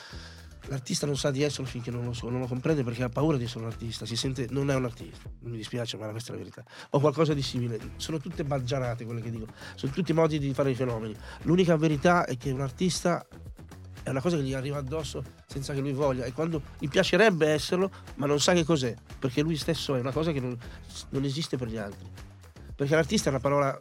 [0.68, 3.38] L'artista non sa di esserlo finché non lo, so, non lo comprende perché ha paura
[3.38, 6.30] di essere un artista, si sente, non è un artista, non mi dispiace ma questa
[6.30, 6.64] è la verità.
[6.92, 10.70] O qualcosa di simile, sono tutte baggianate quelle che dico, sono tutti modi di fare
[10.70, 11.16] i fenomeni.
[11.44, 13.26] L'unica verità è che un artista
[14.10, 16.26] è una cosa che gli arriva addosso senza che lui voglia.
[16.26, 20.12] E quando gli piacerebbe esserlo ma non sa che cos'è perché lui stesso è una
[20.12, 20.58] cosa che non,
[21.10, 22.08] non esiste per gli altri.
[22.76, 23.80] Perché l'artista è una parola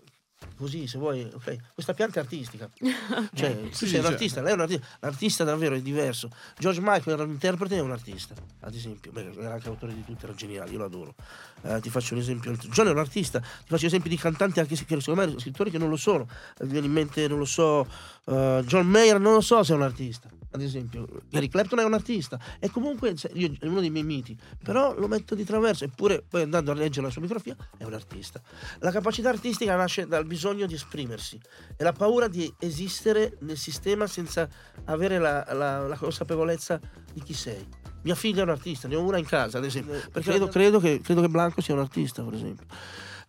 [0.56, 1.56] così se vuoi ok.
[1.74, 2.68] Questa pianta è artistica.
[3.34, 6.30] Cioè Sì, sei un cioè- artista lei è un artista l'artista davvero è diverso.
[6.58, 9.12] George Michael era un interprete e è un artista ad esempio.
[9.12, 11.14] Beh, era anche autore di tutto era geniale io lo adoro.
[11.62, 12.52] Eh, ti faccio un esempio.
[12.52, 13.40] John è un artista.
[13.40, 16.26] Ti faccio esempi di cantanti anche se che secondo me scrittori che non lo sono.
[16.60, 17.86] Mi viene in mente non lo so
[18.26, 20.28] eh, John Mayer non lo so se è un artista.
[20.50, 22.38] Ad esempio Gary Clapton è un artista.
[22.58, 24.36] E comunque se- io, è uno dei miei miti.
[24.62, 25.84] Però lo metto di traverso.
[25.84, 28.40] Eppure poi andando a leggere la sua biografia è un artista.
[28.78, 31.40] La capacità artistica nasce dal bisogno di esprimersi
[31.76, 34.48] e la paura di esistere nel sistema senza
[34.84, 36.78] avere la, la- la consapevolezza
[37.12, 37.66] di chi sei.
[38.02, 40.78] Mia figlia è un artista ne ho una in casa ad esempio perché credo, credo
[40.78, 42.66] che, credo che Blanco sia un artista per esempio.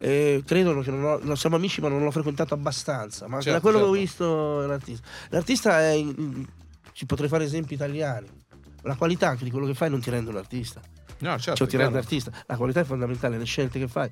[0.01, 3.59] Eh, credo che non ho, siamo amici ma non l'ho frequentato abbastanza ma Certo, da
[3.61, 3.99] quello che ho certo.
[4.01, 5.07] visto è un artista.
[5.29, 6.45] L'artista è in-
[6.93, 8.27] ci potrei fare esempi italiani
[8.83, 10.79] la qualità anche di quello che fai non ti rende un artista
[11.21, 12.05] No, certo, cioè ti rende chiaro.
[12.05, 12.31] artista.
[12.45, 14.09] La qualità è fondamentale le scelte che fai.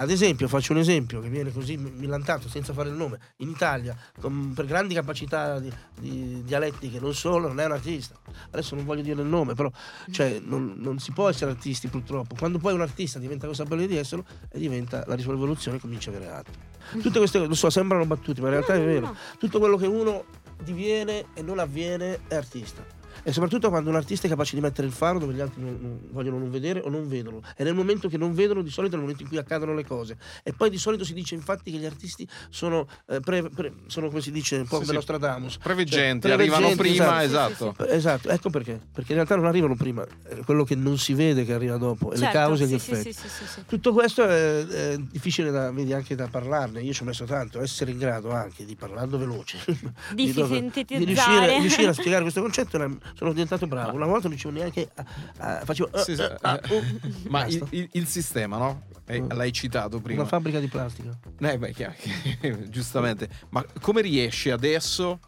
[0.00, 3.18] Ad esempio faccio un esempio che viene così millantato senza fare il nome.
[3.38, 8.16] In Italia con- per grandi capacità di, di dialettiche non solo non è un artista.
[8.50, 9.70] Adesso non voglio dire il nome però
[10.10, 12.34] cioè, non, non si può essere artisti purtroppo.
[12.36, 16.30] Quando poi un artista diventa consapevole di esserlo e diventa la rivoluzione comincia a avere
[16.30, 16.52] altro.
[17.00, 19.06] Tutte queste cose lo so sembrano battute ma in realtà è No, no, vero.
[19.06, 19.16] no.
[19.38, 20.24] tutto quello che uno
[20.62, 22.84] diviene e non avviene è artista
[23.28, 25.76] e soprattutto quando un artista è capace di mettere il faro dove gli altri non,
[25.82, 27.42] non vogliono non vedere o non vedono.
[27.58, 29.84] E nel momento che non vedono, di solito è il momento in cui accadono le
[29.84, 30.16] cose.
[30.42, 34.08] E poi di solito si dice infatti che gli artisti sono, eh, pre- pre- sono
[34.08, 34.94] come si dice, un po' Sì, come sì.
[34.94, 35.58] Nostradamus.
[35.58, 37.52] Preveggenti, Cioè, arrivano preveggenti, prima, esatto.
[37.52, 37.82] esatto.
[37.84, 38.80] Sì, sì, Esatto, ecco perché.
[38.92, 42.08] Perché in realtà non arrivano prima, è quello che non si vede che arriva dopo,
[42.12, 43.12] e le Certo, cause e gli effetti.
[43.12, 43.62] sì, sì, sì, sì.
[43.66, 47.60] Tutto questo è, è difficile da, vedi, anche da parlarne, io ci ho messo tanto,
[47.60, 49.58] essere in grado anche di parlando veloce,
[50.14, 50.98] Di dove- sintetizzare.
[50.98, 53.96] di riuscire, riuscire a spiegare questo concetto, era- sono diventato bravo.
[53.96, 55.04] Una volta non riuscivo neanche a,
[55.38, 56.82] a- facevo eh, Sì, sì, eh, ah, eh, uh,
[57.28, 57.56] Ma basta.
[57.56, 58.82] il, il- il sistema, no?
[59.06, 59.30] Eh, Mm.
[59.32, 60.20] L'hai citato prima.
[60.20, 61.10] una fabbrica di plastica.
[61.40, 61.94] Eh, beh, chiaro,
[62.68, 63.28] giustamente.
[63.48, 65.18] Ma come riesci adesso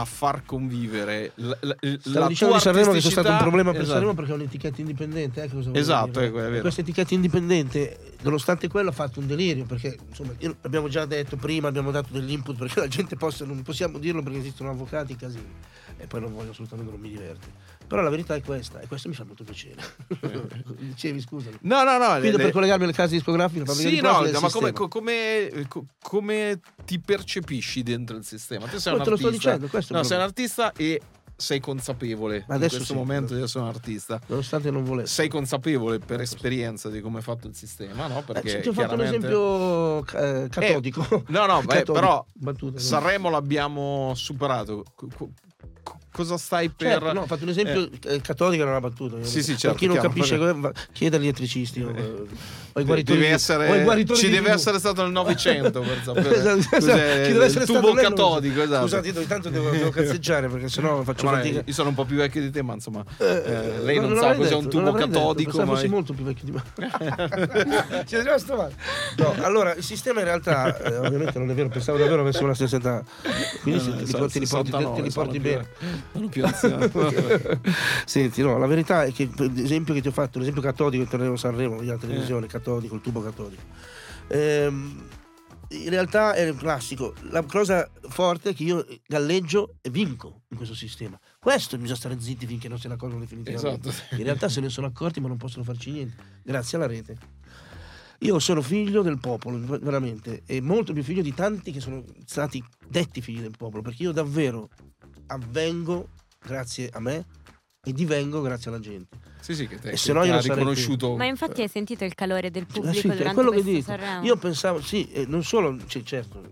[0.00, 3.80] a far convivere l- l- la dicendo tua Sanremo che c'è stato un problema per
[3.82, 3.94] Esatto.
[3.94, 5.48] Sanremo perché è un'etichetta indipendente.
[5.48, 6.60] Volevo Esatto, dire.
[6.60, 11.36] Questa etichetta indipendente, nonostante quello, ha fatto un delirio perché insomma, io- abbiamo già detto
[11.36, 15.16] prima, abbiamo dato degli input perché la gente possa, non possiamo dirlo perché esistono avvocati,
[15.16, 15.52] casini.
[15.98, 17.46] E poi non voglio assolutamente, non mi diverte.
[17.90, 19.82] Però la verità è questa, e questo mi fa molto piacere.
[20.78, 21.56] Dicevi, scusami.
[21.62, 22.06] No, no, no.
[22.10, 25.64] Quindi le- per le- collegarmi alle case discografiche, Sì, di no, il ma come, come-
[25.66, 28.66] co- come ti percepisci dentro il sistema?
[28.68, 29.48] Te sei un te lo sto artista.
[29.50, 31.00] dicendo, questo no, sei un artista e
[31.34, 33.44] sei consapevole Ma in questo sì, momento adesso.
[33.46, 34.20] essere un artista.
[34.26, 35.12] Nonostante non volessi.
[35.14, 38.18] Sei consapevole per esperienza di come è fatto il sistema, no?
[38.20, 40.06] Eh, Perché ti ho fatto un chiaramente- esempio
[40.44, 41.24] eh, catodico.
[41.26, 41.92] No, no, beh, Catodico.
[41.92, 42.78] però Battuta, no?
[42.78, 44.84] Sanremo l'abbiamo superato.
[46.10, 48.70] Co- co- co- cosa stai per Certo, no, ho fatto un esempio eh, catodico, era
[48.72, 49.22] una battuta.
[49.22, 51.80] Sì, sì, Per certo, chi non chiaro, capisce, va- chiede agli elettricisti.
[51.82, 52.26] eh,
[52.72, 54.54] o i guaritori Devi di- essere- o i guaritori ci deve TV.
[54.54, 57.24] essere stato nel Novecento per sapere Esatto, esatto.
[57.24, 58.62] Ci deve essere tubo catodico.
[58.62, 58.80] Esatto.
[58.82, 61.62] Scusate, io intanto devo, devo cazzeggiare perché sennò faccio Ma fatica.
[61.64, 64.20] io sono un po' più vecchio di te, ma insomma, Eh, eh, lei non, sa
[64.28, 65.50] l'avrei cos'è detto, un non tubo detto, catodico.
[65.50, 66.62] pensavo ma fossi molto più vecchio di me.
[68.06, 68.74] Ci è rimasto male.
[69.16, 72.54] No, allora il sistema in realtà, eh, ovviamente non è vero, pensavo davvero avessimo la
[72.54, 73.02] stessa età.
[73.62, 75.40] Quindi No, se no, ti, sono te li porti, te- te li 69, porti sono
[75.40, 75.68] bene.
[76.12, 76.88] sono più anziano.
[78.04, 81.38] Senti, no, la verità è che l'esempio che ti ho fatto, l'esempio catodico, torneremo a
[81.38, 83.62] Sanremo, la televisione, catodico, il tubo catodico.
[84.28, 85.08] Ehm,
[85.72, 87.14] in realtà è un classico.
[87.30, 91.18] La cosa forte è che io galleggio e vinco in questo sistema.
[91.38, 93.88] Questo bisogna stare zitti finché non se ne accorgono definitivamente.
[93.88, 94.14] esatto.
[94.16, 97.38] In realtà se ne sono accorti ma non possono farci niente, grazie alla rete.
[98.22, 102.62] Io sono figlio del popolo, veramente, e molto più figlio di tanti che sono stati
[102.86, 104.68] detti figli del popolo, perché io davvero
[105.28, 107.24] avvengo grazie a me
[107.82, 109.16] e divengo grazie alla gente.
[109.40, 111.16] Sì, sì, che te E se no io non sarei riconosciuto.
[111.16, 113.70] Ma infatti hai sentito il calore del Eh pubblico sì, è durante quello che questo
[113.70, 113.90] dico.
[113.90, 114.24] Sanremo?
[114.26, 116.42] Io pensavo, sì, e non solo, cioè, certo,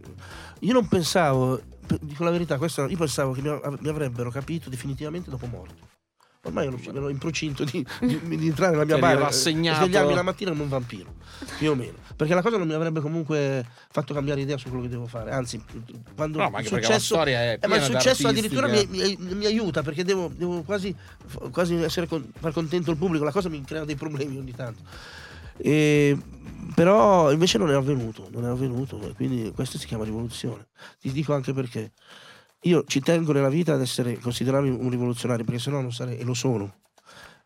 [0.60, 1.60] io non pensavo,
[2.00, 5.96] dico la verità, questa, io pensavo che mi, av- mi avrebbero capito definitivamente dopo morto.
[6.48, 9.84] Ormai ero, ero in procinto di, di- di entrare nella mia Eri bara e rassegnato.
[9.84, 11.14] svegliarmi la mattina come un vampiro,
[11.58, 11.96] più o meno.
[12.16, 15.30] Perché la cosa non mi avrebbe comunque fatto cambiare idea su quello che devo fare.
[15.30, 15.62] Anzi,
[16.16, 19.46] quando No, ma successo storia è eh, ma il successo addirittura che- mi, mi- mi
[19.46, 20.94] aiuta perché devo, devo quasi,
[21.52, 24.82] quasi essere con- far contento il pubblico, la cosa mi crea dei problemi ogni tanto.
[25.58, 26.16] E-
[26.74, 30.66] però invece non è avvenuto, non è avvenuto, quindi questo si chiama rivoluzione.
[31.00, 31.92] Ti dico anche perché.
[32.62, 36.24] Io ci tengo nella vita ad essere considerato un rivoluzionario, perché sennò non sarei, e
[36.24, 36.74] lo sono.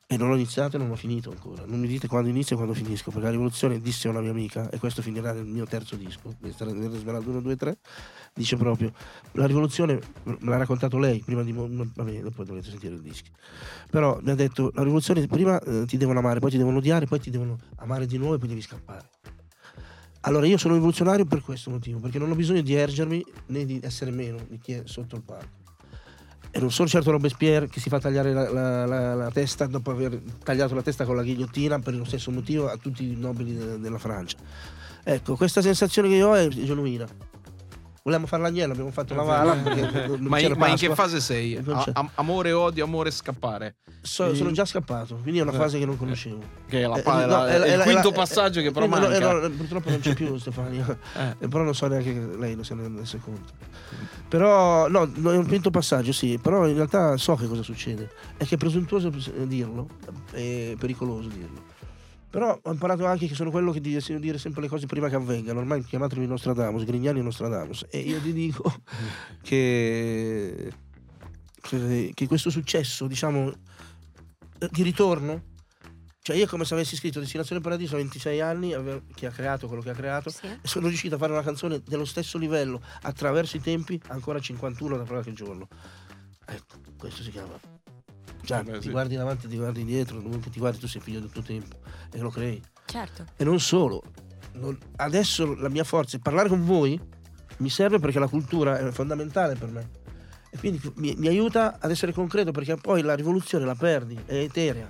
[0.07, 1.65] E non ho iniziato e non ho finito ancora.
[1.67, 4.71] Non mi dite quando inizio e quando finisco, perché la rivoluzione disse una mia amica,
[4.71, 7.79] e questo finirà nel mio terzo disco, nel Smeraldo 1, 2, 3,
[8.35, 8.93] dice proprio,
[9.33, 11.53] la rivoluzione, me l'ha raccontato lei, prima di...
[11.53, 13.31] Vabbè, dopo dovete sentire il disco.
[13.91, 17.05] Però mi ha detto, la rivoluzione prima eh, ti devono amare, poi ti devono odiare,
[17.05, 19.09] poi ti devono amare di nuovo e poi devi scappare.
[20.25, 23.81] Allora io sono rivoluzionario per questo motivo, perché non ho bisogno di ergermi né di
[23.83, 25.61] essere meno di chi è sotto il palco.
[26.55, 29.91] E non sono certo Robespierre che si fa tagliare la, la- la- la testa dopo
[29.91, 33.57] aver tagliato la testa con la ghigliottina per lo stesso motivo a tutti i nobili
[33.57, 34.37] de- della Francia.
[35.03, 37.07] Ecco, questa sensazione che io ho è genuina.
[38.05, 39.23] Volevamo fare l'agnello, abbiamo fatto la
[39.55, 41.57] non Ma, in, ma in che fase sei?
[41.57, 43.77] A- am- amore, odio, amore, scappare.
[44.01, 45.57] So- sono già scappato, quindi è una Eh.
[45.57, 46.41] fase che non conoscevo.
[46.67, 48.87] Che è, la, Eh, no, è la- è il la- quinto la- passaggio che però
[48.87, 49.19] Eh, manca.
[49.21, 51.37] no, no, purtroppo non c'è più Stefania, Eh.
[51.45, 53.53] Eh, però non so neanche che lei non se ne rende conto.
[54.29, 58.11] Però, no, no, è un quinto passaggio, sì, però in realtà so che cosa succede.
[58.37, 59.13] È che è presuntuoso
[59.45, 59.87] dirlo,
[60.33, 61.71] è pericoloso dirlo.
[62.33, 65.17] Però ho imparato anche che sono quello che dice dire sempre le cose prima che
[65.17, 65.59] avvengano.
[65.59, 67.85] Ormai chiamatemi Nostradamus, Grignani Nostradamus.
[67.91, 68.75] E io ti dico
[69.43, 70.73] che,
[71.61, 73.51] che, questo successo, diciamo,
[74.61, 75.43] eh, di ritorno,
[76.23, 78.75] cioè io è come se avessi scritto Destinazione Paradiso a 26 anni,
[79.15, 80.47] che ha creato quello che ha creato, Sì.
[80.47, 84.97] e sono riuscito a fare una canzone dello stesso livello attraverso i tempi, ancora 51
[84.97, 85.69] da qualche giorno.
[86.47, 87.82] Ecco, questo si chiama.
[88.45, 88.91] Cioè, Eh beh, ti sì.
[88.91, 91.77] guardi davanti, ti guardi indietro, dovunque ti guardi, tu sei figlio del tuo tempo
[92.13, 92.61] e lo crei.
[92.87, 93.25] Certo.
[93.37, 94.03] E non solo,
[94.55, 97.01] non- adesso la mia forza è parlare con voi,
[97.59, 99.91] mi serve perché la cultura è fondamentale per me.
[100.51, 104.35] E quindi mi, mi aiuta ad essere concreto perché poi la rivoluzione la perdi, è
[104.35, 104.89] eterea.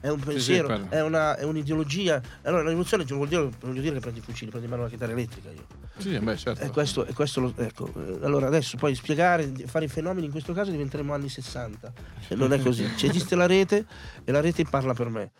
[0.00, 0.86] È un pensiero, quello.
[0.88, 2.20] è, una- è un'ideologia.
[2.42, 4.72] Allora la rivoluzione non vuol, dire, non vuol dire che prendi i fucili, prendi in
[4.72, 5.66] mano la chitarra elettrica io.
[5.98, 6.62] Sì, beh, certo.
[6.64, 10.32] E questo, e questo lo, ecco, eh, allora adesso poi spiegare, fare i fenomeni in
[10.32, 11.92] questo caso diventeremo anni 60.
[12.28, 12.84] E non è così.
[12.96, 13.84] C'è esiste la rete
[14.24, 15.32] e la rete parla per me.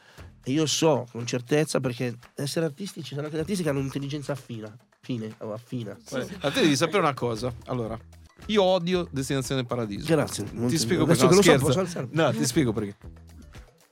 [0.43, 4.33] E io so con certezza perché essere artisti ci sono anche artisti che hanno un'intelligenza
[4.33, 5.97] affina, fine o affina.
[6.09, 7.53] Guarda, A te devi sapere una cosa.
[7.67, 7.99] Allora,
[8.47, 10.07] io odio Destinazione Paradiso.
[10.07, 10.45] Grazie.
[10.45, 11.27] Ti spiego perché.
[11.27, 12.09] che No, so?
[12.11, 12.97] No, ti spiego perché.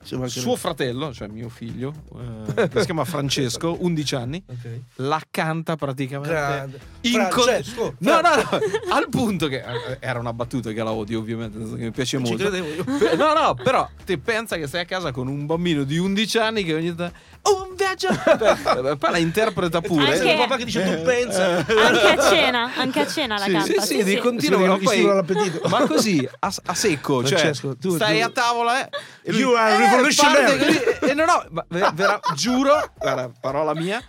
[0.01, 1.93] Suo fratello, cioè mio figlio,
[2.55, 4.79] eh, che si chiama Francesco, 11 anni, Ok.
[4.95, 6.79] la canta praticamente Grande.
[7.01, 8.49] in co- Francesco, No, no, no,
[8.93, 12.23] al punto che eh, era una battuta che la odio, ovviamente, che mi piace Ci
[12.23, 12.49] molto.
[12.49, 16.63] No, no, però te pensa che stai a casa con un bambino di 11 anni
[16.63, 17.13] che ogni tanto
[17.55, 18.07] un viaggio
[18.81, 20.05] Beh, poi la interpreta pure.
[20.05, 21.45] Anche- C'è il papà che dice tu pensa.
[21.65, 23.81] Anche a cena, anche a cena la Sì, canta.
[23.81, 27.75] sì, sì, di continuo, Sì, ma mi poi- ma così a, a secco, cioè Francesco,
[27.77, 28.89] tu- stai tu- a tavola eh,
[29.23, 30.81] e You are eh, revolutionary.
[31.01, 34.01] e non ho, ma ve- vera- giuro, guarda, parola mia.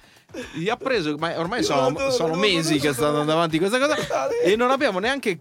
[0.53, 3.97] Gli ha preso, ma ormai sono, adoro, sono mesi che stanno andando avanti questa cosa
[4.45, 5.39] e non abbiamo neanche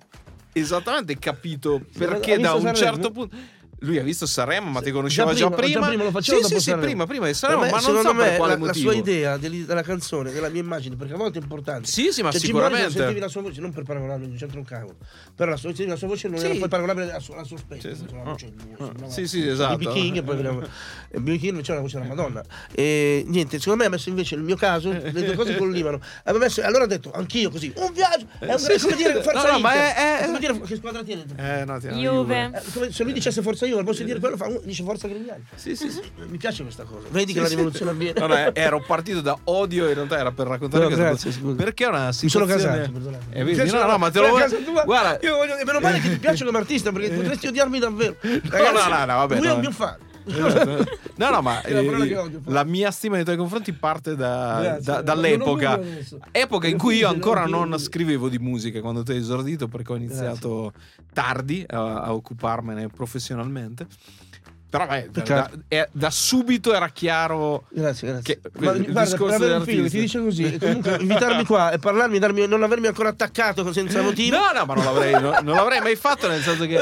[0.51, 3.35] esattamente capito perché da un certo punto
[3.81, 5.79] lui ha visto Sanremo, ma ti conosceva Già già prima, prima.
[5.81, 8.01] già prima lo faceva sì, dopo sì, sì, prima, prima di Sanremo, me, ma non
[8.01, 8.91] so me per quale la, la motivo.
[8.91, 11.87] sua idea della canzone, della mia immagine, perché a volte è importante.
[11.87, 12.91] Sì, sì, ma Cioè, sicuramente.
[12.91, 14.97] sentivi la sua voce, non per paragonarlo, non c'entra un cavolo.
[15.35, 16.45] Però la sua, la sua voce non Sì.
[16.45, 17.95] era poi paragonabile alla sua, alla sua specie.
[17.95, 18.13] Sì, sì.
[18.13, 19.77] La Ah, sembrava- sì, sì, esatto.
[19.77, 20.37] Di King e poi
[21.11, 21.39] E B.B.
[21.39, 22.43] King c'era la voce della Madonna.
[22.71, 25.99] E niente, secondo me ha messo invece il mio caso, le due cose collivano.
[26.25, 28.27] Aveva messo, allora ha detto, anch'io così, un viaggio!
[28.37, 28.97] È, un, Sì, è come sì.
[28.97, 31.23] dire Forza No, no, ma è- è- come dire che squadra tiene?
[31.35, 32.51] Eh, no, ti- no, Juve.
[32.53, 35.43] Eh, come se lui dicesse Forza Juve, di dire quello, fa, dice Forza Grignani.
[35.55, 36.01] Sì, sì, sì.
[36.27, 37.07] Mi piace questa cosa.
[37.09, 37.55] Vedi che Sì, la sì.
[37.55, 38.19] rivoluzione avviene.
[38.19, 41.39] No, no, eh, ero partito da odio, in realtà era per raccontare No, grazie, cosa.
[41.41, 41.55] scusa.
[41.63, 43.23] Perché è una Mi sono situazione casato, perdonate.
[43.31, 44.83] Eh, vedi, piace no, no, ma te lo voglio.
[44.85, 48.15] Guarda, Io voglio, e meno male che ti piace come artista perché potresti odiarmi davvero.
[48.21, 49.53] Ragazzi, no, no, no, vabbè, Lui è no.
[49.55, 49.97] un mio fan.
[50.25, 50.85] Esatto.
[51.15, 54.83] No, no, ma eh, odio, la mia stima nei tuoi confronti parte da- Grazie.
[54.83, 55.79] da- dall'epoca.
[56.31, 57.65] Epoca in cui io ancora no?
[57.65, 60.73] non scrivevo di musica quando tu hai esordito perché ho iniziato
[61.13, 63.87] tardi a, a occuparmene professionalmente.
[64.69, 65.55] Però beh, da, Peccato.
[65.55, 68.39] da- è- da subito era chiaro Grazie, grazie.
[68.39, 70.97] Che- Ma il guarda, per discorso avere un figlio che ti dice così, e comunque
[70.99, 74.35] invitarmi qua e parlarmi, darmi, non avermi ancora attaccato senza motivo.
[74.37, 76.77] No, no, ma non l'avrei, no- non l'avrei mai fatto nel senso che.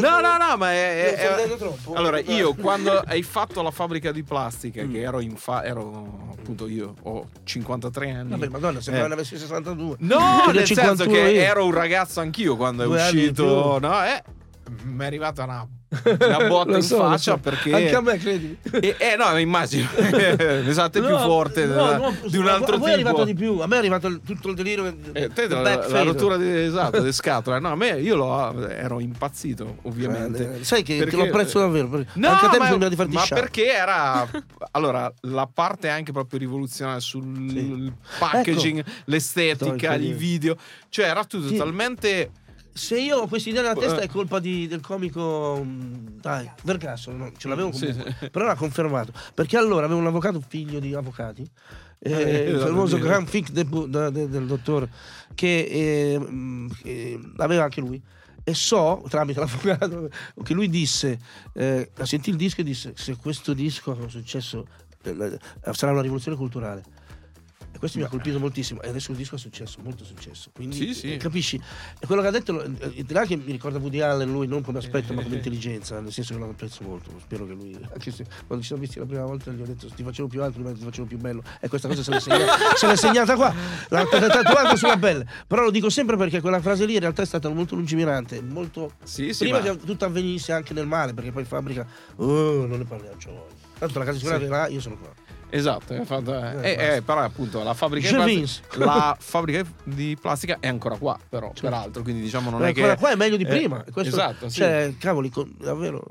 [0.00, 1.92] No, no, no, ma è, è- offendendo troppo.
[1.92, 6.66] Allora, io quando hai fatto la fabbrica di plastica, che ero in fa- ero appunto
[6.68, 8.30] io ho 53 anni.
[8.30, 9.08] Vabbè, madonna, sembra Eh.
[9.08, 9.96] ne avessi 62.
[9.98, 10.18] No,
[10.54, 14.02] nel senso 51 che ero un ragazzo anch'io quando è Due in uscito, no?
[14.04, 14.22] Eh,
[14.84, 17.38] mi è arrivata una, una botta in so, faccia so.
[17.38, 18.56] perché Anche a me, credi.
[18.70, 19.88] Eh, eh, no, immagino.
[19.96, 23.26] È più No, forte no, della- no, di un a altro voi è arrivato tipo.
[23.26, 23.58] di più.
[23.60, 24.94] A me è arrivato il- tutto il delirio.
[25.12, 27.58] Eh, te la, la rottura di, esatto, di scatola.
[27.58, 30.60] No, a me io lo, ero impazzito, ovviamente.
[30.60, 32.04] Eh, Sai che Perché- te lo apprezzo davvero.
[32.14, 33.40] No, anche a te ma, sembra di farti ma sciare.
[33.40, 34.28] perché era
[34.72, 37.92] allora la parte anche proprio rivoluzionaria sul Sì.
[38.18, 38.90] packaging, Ecco.
[39.06, 40.56] l'estetica, i video,
[40.88, 41.56] cioè era tutto Sì.
[41.56, 42.30] talmente
[42.72, 44.04] Se io ho questa idea nella testa Eh.
[44.04, 48.30] è colpa di- del comico mh, dai, Vergasso, no, ce l'avevo comunque, sì.
[48.30, 49.12] però l'ha confermato.
[49.34, 51.42] Perché allora avevo un avvocato figlio di avvocati,
[51.98, 52.98] eh, Eh, il esatto, famoso.
[52.98, 54.88] Grand Fic de- de- de- del dottore,
[55.34, 58.00] che eh, che aveva anche lui.
[58.42, 60.08] E so, tramite l'avvocato,
[60.42, 61.18] che lui disse,
[61.52, 64.66] eh, sentì il disco e disse, se questo disco ha successo,
[65.02, 65.38] eh,
[65.72, 66.82] sarà una rivoluzione culturale.
[67.72, 68.82] E questo mi ha colpito moltissimo.
[68.82, 70.50] E adesso il disco ha successo, molto successo.
[70.52, 71.12] Quindi Sì, sì.
[71.14, 71.60] eh, capisci?
[71.98, 74.78] E quello che ha detto, eh, dirà che mi ricorda Woody Allen, lui non come
[74.78, 77.10] aspetto, ma come intelligenza, nel senso che lo apprezzo molto.
[77.20, 79.86] Spero che lui, anche se quando ci siamo visti la prima volta, gli ho detto
[79.88, 81.42] ti facevo più alto, ti facevo più bello.
[81.60, 83.54] E questa cosa se l'è segnata, se l'è segnata qua,
[83.88, 85.26] l'ha tatuata sulla pelle.
[85.46, 88.92] Però lo dico sempre perché quella frase lì in realtà è stata molto lungimirante, molto
[89.04, 92.66] Sì, sì, prima ma- che tutto avvenisse anche nel male, perché poi in fabbrica, oh,
[92.66, 93.16] non ne parliamo.
[93.16, 93.58] c'ho voglia.
[93.78, 95.29] Tanto la casa di sicurezza è là, io sono qua.
[95.50, 100.58] Esatto, è fatta- Eh, eh, eh, però appunto la fabbrica, plastica, la fabbrica di plastica
[100.60, 102.80] è ancora qua, però, peraltro, quindi diciamo non è che...
[102.80, 103.82] quella qua è meglio di eh, prima.
[103.92, 104.58] questo- esatto, sì.
[104.58, 106.04] Cioè, cavoli, davvero.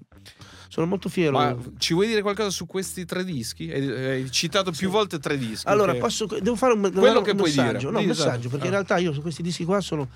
[0.72, 1.32] Sono molto fiero.
[1.32, 3.72] Ma ci vuoi dire qualcosa su questi tre dischi?
[3.72, 5.68] Hai, citato più volte tre dischi.
[5.68, 7.78] Allora, che- posso, devo fare un, devo Quello dare che un puoi messaggio.
[7.78, 7.92] dire.
[7.92, 8.28] No, un esatto.
[8.30, 8.68] messaggio, perché Ah.
[8.68, 10.08] in realtà io su questi dischi qua sono.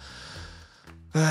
[1.15, 1.21] Eh,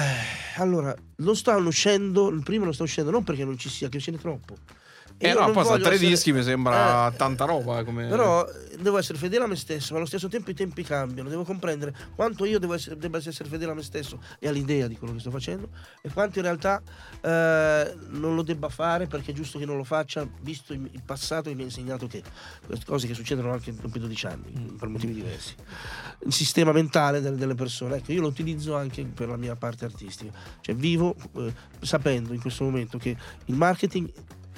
[0.56, 4.00] allora, non stanno uscendo, il primo non sta uscendo non perché non ci sia, che
[4.00, 4.56] ce n'è troppo.
[5.22, 7.84] Eh no, poi tre essere- dischi mi sembra Eh, tanta roba.
[7.84, 8.06] Come...
[8.08, 11.28] Però eh, devo essere fedele a me stesso, ma allo stesso tempo i tempi cambiano.
[11.28, 14.96] Devo comprendere quanto io devo essere, debba essere fedele a me stesso e all'idea di
[14.96, 15.68] quello che sto facendo
[16.00, 16.82] e quanto in realtà
[17.20, 21.48] eh, non lo debba fare perché è giusto che non lo faccia, visto il, passato
[21.48, 22.22] che mi ha insegnato che
[22.84, 24.76] cose che succedono anche dopo 12 anni, Mm.
[24.76, 25.54] per motivi diversi.
[26.26, 29.84] Il sistema mentale delle, delle persone, ecco, io lo utilizzo anche per la mia parte
[29.84, 30.32] artistica.
[30.60, 34.10] Cioè vivo eh, sapendo in questo momento che il marketing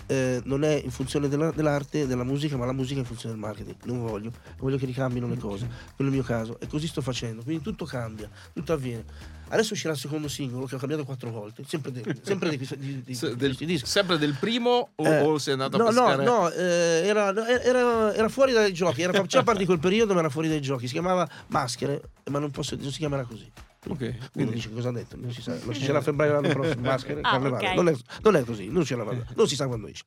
[0.06, 3.34] eh, non è in funzione della- dell'arte della musica, ma la musica è in funzione
[3.34, 3.76] del marketing.
[3.84, 5.66] Non voglio, voglio che ricambino le cose.
[5.96, 6.58] Quello è il mio caso.
[6.60, 7.42] E così sto facendo.
[7.42, 9.04] Quindi tutto cambia, tutto avviene.
[9.48, 13.02] Adesso uscirà il secondo singolo che ho cambiato quattro volte, sempre, de- sempre di, di-
[13.04, 13.86] di- Se- del- dischi.
[13.86, 16.24] sempre del primo o, Eh, o sei andato no, a pescare?
[16.24, 20.14] No, no, eh, era, era- era fuori dai giochi, era, faceva parte di quel periodo,
[20.14, 20.86] ma era fuori dai giochi.
[20.86, 23.50] Si chiamava Maschere, ma non, posso, non si chiamerà così.
[23.86, 26.32] Ok, Uno quindi- dice cosa ha detto, non si sa, lo si sarà a febbraio
[26.32, 27.68] l'anno prossimo, maschere, Ah, carnevale.
[27.68, 27.74] ok.
[27.74, 30.04] Non, è, non è così, non, la, non si sa quando esce.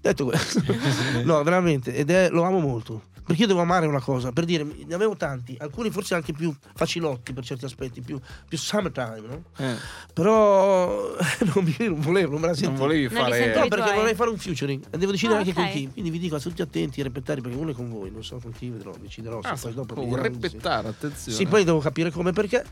[0.00, 0.62] Detto questo,
[1.24, 3.02] no, veramente, ed è, lo amo molto.
[3.28, 6.54] Perché io devo amare una cosa, per dire, ne avevo tanti, alcuni forse anche più
[6.74, 9.42] facilotti per certi aspetti, più, più summertime, no?
[9.58, 9.74] Eh,
[10.14, 11.14] Però
[11.54, 12.78] non, mi, non volevo, non me la sentivo.
[12.78, 13.54] non volevi Non fare...
[13.54, 15.56] No, perché vorrei fare un featuring e devo decidere Ah, anche ok.
[15.56, 15.90] con chi.
[15.92, 18.70] Quindi vi dico, tutti attenti, repettare, perché uno è con voi, non so con chi
[18.70, 19.42] vedrò, deciderò.
[19.42, 20.08] se Ah, poi dopo sì.
[20.14, 21.36] repettare, attenzione.
[21.36, 22.64] Sì, poi devo capire come perché.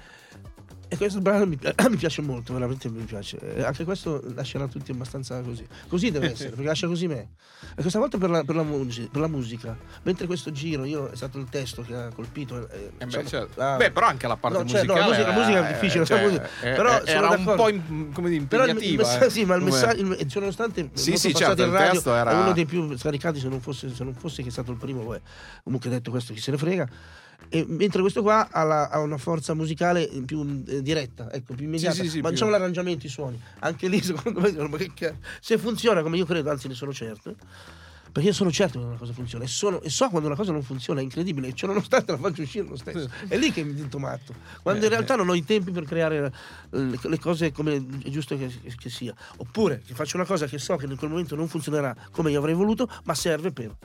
[0.88, 1.59] E questo brano mi,
[1.90, 3.38] mi piace molto, veramente mi piace.
[3.57, 5.66] E anche questo lascerà tutti abbastanza così.
[5.88, 7.31] Così deve essere, perché lascia così me.
[7.75, 9.77] E questa volta per la, per la musica, per la musica.
[10.03, 12.68] Mentre questo giro io è stato il testo che ha colpito.
[12.70, 13.61] eh, Eh beh, insomma, certo.
[13.61, 15.01] ah, Beh, però anche la parte No, cioè, no, musicale.
[15.01, 17.44] la musica- la musica è eh, difficile, cioè, la musica- eh, però eh, era un
[17.44, 19.31] po' in- come dire, Però il, il messa- eh.
[19.31, 22.35] sì, ma il messaggio, il- cioè, nonostante Sì, sì, certo, il radio, testo era- è
[22.35, 25.03] uno dei più scaricati se non fosse, se non fosse che è stato il primo,
[25.03, 25.20] vabbè.
[25.64, 26.88] comunque detto questo chi se ne frega.
[27.49, 31.64] E mentre questo qua ha, la- ha una forza musicale più eh, diretta, ecco, più
[31.66, 31.94] immediata.
[32.03, 33.40] sì, sì, ma più- diciamo l'arrangiamento, i suoni.
[33.61, 34.79] Anche lì, secondo me, ma
[35.40, 37.35] se funziona come io credo, anzi ne sono certo.
[38.16, 40.51] Perché io sono certo che una cosa funziona e, sono- e so quando una cosa
[40.51, 43.11] non funziona, è incredibile, cioè nonostante la faccio uscire lo stesso.
[43.29, 44.35] È lì che mi divento matto.
[44.62, 46.33] Quando in Eh, realtà non ho i tempi per creare
[46.70, 49.14] eh, le cose come è giusto che, che sia.
[49.37, 52.38] Oppure che faccio una cosa che so che in quel momento non funzionerà come io
[52.38, 53.77] avrei voluto, ma serve per.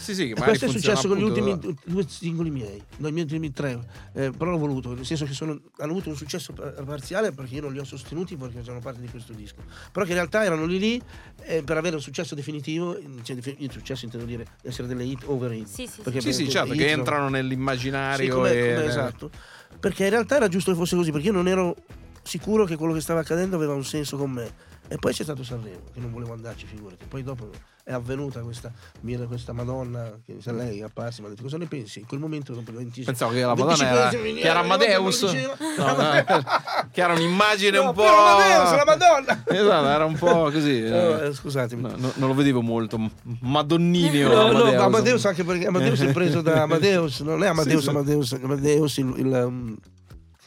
[0.00, 3.24] Sì, sì, E questo è successo con gli ultimi due singoli miei, no, i miei
[3.24, 3.78] ultimi tre,
[4.14, 7.56] eh, però l'ho voluto, nel senso che sono- hanno avuto un successo par- parziale perché
[7.56, 10.42] io non li ho sostenuti perché sono parte di questo disco, però che in realtà
[10.42, 11.02] erano lì lì
[11.42, 15.52] eh, per avere un successo definitivo, cioè il successo intendo dire essere delle hit over
[15.52, 15.66] hit.
[15.66, 16.32] Sì, sì, Perché sì.
[16.32, 18.34] Sì, sì, certo, che sono- entrano sì, nell'immaginario.
[18.34, 18.74] come- e...
[18.74, 19.30] come- esatto.
[19.78, 21.76] Perché in realtà era giusto che fosse così, perché io non ero
[22.22, 24.68] sicuro che quello che stava accadendo aveva un senso con me.
[24.92, 27.04] E poi c'è stato Sanremo, che non volevo andarci, figurati.
[27.06, 27.48] Poi dopo
[27.84, 28.72] è avvenuta questa,
[29.02, 32.00] viene questa Madonna, che se lei apparsi, mi ha detto cosa ne pensi?
[32.00, 35.22] In quel momento, dopo 20 Pensavo che la 25 Madonna era, lo Amadeus.
[35.78, 36.24] No, no,
[36.90, 38.04] che era un'immagine No, un po'.
[38.04, 39.42] Amadeus, la Madonna!
[39.46, 40.82] Esatto, era un po' così.
[40.84, 40.88] eh.
[40.90, 41.82] No, eh, scusatemi.
[41.82, 42.98] No, no, non lo vedevo molto.
[42.98, 43.08] m-
[43.42, 44.26] Madonninio.
[44.28, 44.74] No, no, Amadeus.
[44.76, 47.90] ma Amadeus anche perché Amadeus è preso da Amadeus, non è Amadeus, Sì, sì.
[47.90, 49.76] Amadeus, Amadeus il, il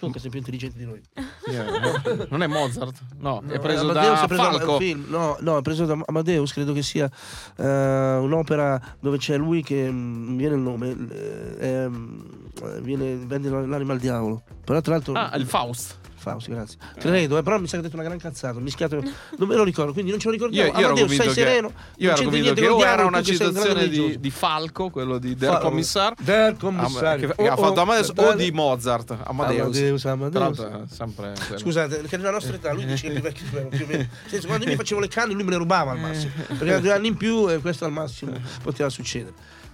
[0.07, 1.01] Luca sei più intelligente di noi.
[1.13, 2.97] Eh, Non è Mozart?
[3.17, 4.77] No, è No, preso Amadeus da è preso Falco.
[4.77, 5.05] film.
[5.09, 7.09] No, no, è preso da Amadeus, credo che sia
[7.57, 13.49] eh, un'opera dove c'è lui che mm, mi viene il nome, eh, ehm, viene, vende
[13.49, 14.43] l'anima al diavolo.
[14.63, 15.99] Però tra l'altro Ah, il Faust.
[16.23, 16.77] Fausti, grazie.
[16.97, 19.01] Credo, eh, però mi sa che ha detto una gran cazzata, mischiato.
[19.37, 20.71] Non me lo ricordo, quindi non ce lo ricordiamo.
[20.71, 21.71] Io, io convinto stai sereno.
[21.97, 25.57] io ero convinto che o era una citazione di, di Falco, quello di Der Fa-
[25.59, 27.27] Commissar, Del am- commissario.
[27.29, 29.17] che, che ha Oh, fatto oh, Amadeus, o del- di Mozart.
[29.23, 29.75] Amadeus.
[29.77, 30.59] Amadeus, Amadeus.
[30.59, 31.33] è sempre.
[31.57, 33.97] Scusate, perché nella nostra età lui dice che più vecchio più o meno.
[33.97, 36.31] Nel senso, quando io mi facevo le canne lui me le rubava al massimo.
[36.57, 38.31] Perché due anni in più e questo al massimo
[38.63, 39.33] poteva succedere.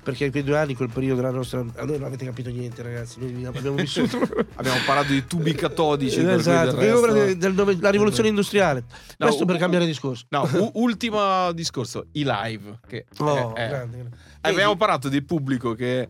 [0.09, 1.59] Perché quei due anni, quel periodo della nostra.
[1.59, 3.19] A noi non avete capito niente, ragazzi.
[3.19, 4.17] Noi abbiamo vissuto.
[4.55, 6.19] Abbiamo parlato di tubi catodici.
[6.19, 8.83] esatto, del del- del- la rivoluzione industriale.
[9.17, 10.25] No, Questo per cambiare discorso.
[10.29, 12.79] No, u- ultimo discorso, i live.
[12.87, 14.17] Che Oh, è- è- grande, grande.
[14.41, 16.07] abbiamo parlato del pubblico che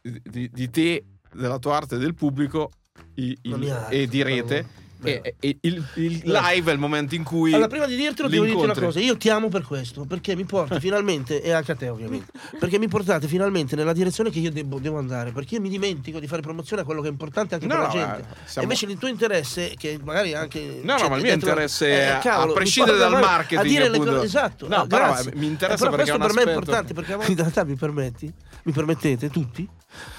[0.00, 2.70] di, di te, della tua arte del pubblico
[3.14, 3.36] i-
[3.70, 4.66] ha- e di rete.
[5.04, 8.44] E, e il, il live è il momento in cui Allora, prima di dirtelo, devo
[8.44, 9.00] dirti una cosa.
[9.00, 12.78] Io ti amo per questo, perché mi porti finalmente, e anche a te ovviamente, perché
[12.78, 16.26] mi portate finalmente nella direzione che io devo, devo andare, perché io mi dimentico di
[16.26, 18.18] fare promozione a quello che è importante anche No, per no, la gente.
[18.20, 20.80] eh, E siamo- invece il tuo interesse, che magari anche...
[20.82, 23.60] No, no, cioè, ma il mio interesse, a- a mi prescindere porta dal avanti marketing,
[23.60, 24.68] A dire le cose, esatto.
[24.68, 26.50] No, ah, però, eh, mi interessa Eh, però perché è questo per me è aspetto-
[26.50, 28.32] importante, perché a in realtà mi permetti,
[28.64, 29.68] mi permettete tutti,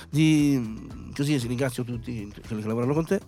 [0.09, 3.19] di, così ringrazio tutti quelli che lavorano con te,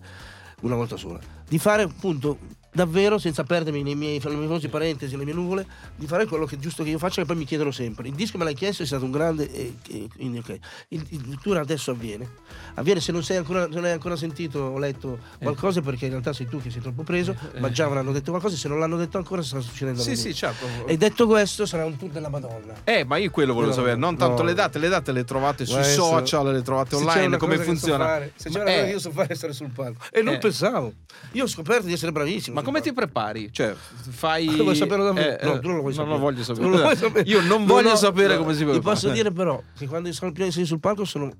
[0.62, 2.38] una volta sola, di fare appunto
[2.76, 6.58] davvero senza perdermi nei miei voci parentesi, nelle mie nuvole, di fare quello che è
[6.58, 8.06] giusto che io faccia e poi mi chiedono sempre.
[8.06, 10.58] Il disco me l'hai chiesto, è stato un grande e, e- quindi ok.
[10.88, 12.28] Il, il tour adesso avviene.
[12.74, 16.34] Avviene se non sei ancora non hai ancora sentito o letto qualcosa perché in realtà
[16.34, 19.16] sei tu che sei troppo preso, ma già avranno detto qualcosa, se non l'hanno detto
[19.16, 20.02] ancora sta succedendo.
[20.02, 20.66] Sì, sì, certo.
[20.86, 22.74] E detto questo sarà un tour della Madonna.
[22.84, 24.48] Eh, ma io quello volevo No, sapere, non tanto no.
[24.48, 27.64] le date, le date le trovate sui Guarda, social, le trovate online, come che so
[27.70, 28.20] funziona?
[28.36, 30.04] se c'è una cosa eh, che io so fare è stare sul palco.
[30.10, 30.38] E non Eh.
[30.38, 30.92] pensavo.
[31.32, 32.54] Io ho scoperto di essere bravissimo.
[32.56, 33.52] Ma come ti prepari?
[33.52, 34.46] Cioè, fai.
[34.46, 35.38] Vuoi saperlo davvero?
[35.40, 36.10] Eh, no, eh, tu non lo vuoi non sapere.
[36.16, 36.64] lo voglio sapere.
[36.66, 37.28] Non lo vuoi sapere.
[37.30, 38.40] Io non No, voglio no, sapere no.
[38.40, 38.82] come si Ti prepara.
[38.94, 41.32] posso dire però che quando sono prima di sul palco sono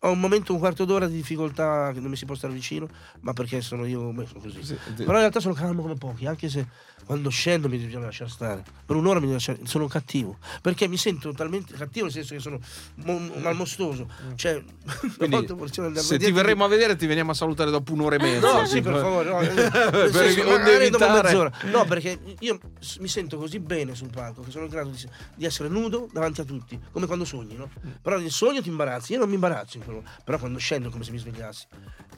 [0.00, 2.86] ho un momento, un quarto d'ora di difficoltà che non mi si può stare vicino,
[3.20, 4.62] ma perché sono io sono così.
[4.62, 4.92] Sì, sì.
[4.96, 6.66] Però in realtà sono calmo come pochi, anche se
[7.04, 8.64] quando scendo mi bisogna lasciare stare.
[8.84, 12.40] Per un'ora mi devo lasciare, sono cattivo, perché mi sento talmente cattivo nel senso che
[12.40, 12.60] sono
[12.96, 14.08] mo- malmostoso.
[14.34, 14.54] Cioè,
[15.18, 18.60] una Quindi, se ti verremo a vedere, ti veniamo a salutare dopo un'ora e mezza.
[18.60, 21.52] No, sì, per favore, no, nel Per senso, magari dopo mezz'ora.
[21.70, 22.58] No, perché io
[23.00, 26.40] mi sento così bene sul palco che sono in grado di, di essere nudo davanti
[26.40, 27.70] a tutti, come quando sogni, no?
[28.00, 30.90] Però nel sogno ti imbarazzi, io non mi imbarazzo in quello, però quando scendo è
[30.90, 31.66] come se mi svegliassi.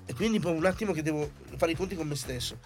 [0.07, 2.59] E quindi poi un attimo che devo fare i conti con me stesso.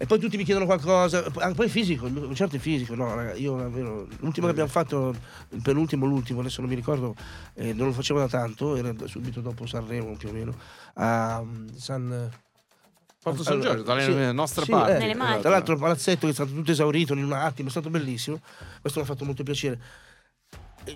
[0.00, 3.16] E poi tutti mi chiedono qualcosa, poi poi è fisico, il concerto è fisico, no,
[3.16, 5.12] raga, io davvero, l'ultimo che abbiamo fatto,
[5.48, 7.16] il penultimo, l'ultimo, adesso non mi ricordo,
[7.54, 10.54] eh, non lo facevo da tanto, era subito dopo Sanremo più o meno,
[10.94, 12.30] a um, San...
[13.20, 15.04] Porto San Giorgio, dalle sì, nostre sì, parti.
[15.04, 15.40] eh.
[15.40, 18.40] Tra l'altro il palazzetto che è stato tutto esaurito in un attimo, è stato bellissimo.
[18.80, 19.80] Questo mi ha fatto molto piacere.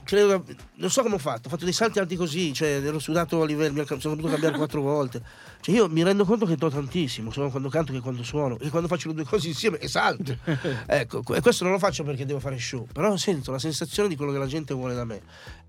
[0.05, 0.44] Credo,
[0.76, 3.46] non so come ho fatto, ho fatto dei salti alti così, cioè ero sudato a
[3.46, 5.22] livello, mi sono dovuto cambiare quattro volte.
[5.61, 8.68] Cioè io mi rendo conto che do tantissimo, sia quando canto che quando suono, e
[8.70, 10.37] quando faccio le due cose insieme e salto.
[10.87, 14.16] ecco, e questo non lo faccio perché devo fare show, però sento la sensazione di
[14.16, 15.20] quello che la gente vuole da me.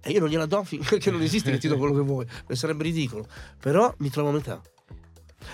[0.01, 2.55] E io non gliela do finché non esiste che ti do quello che vuoi, perché
[2.55, 3.27] sarebbe ridicolo.
[3.59, 4.61] Però mi trovo a metà.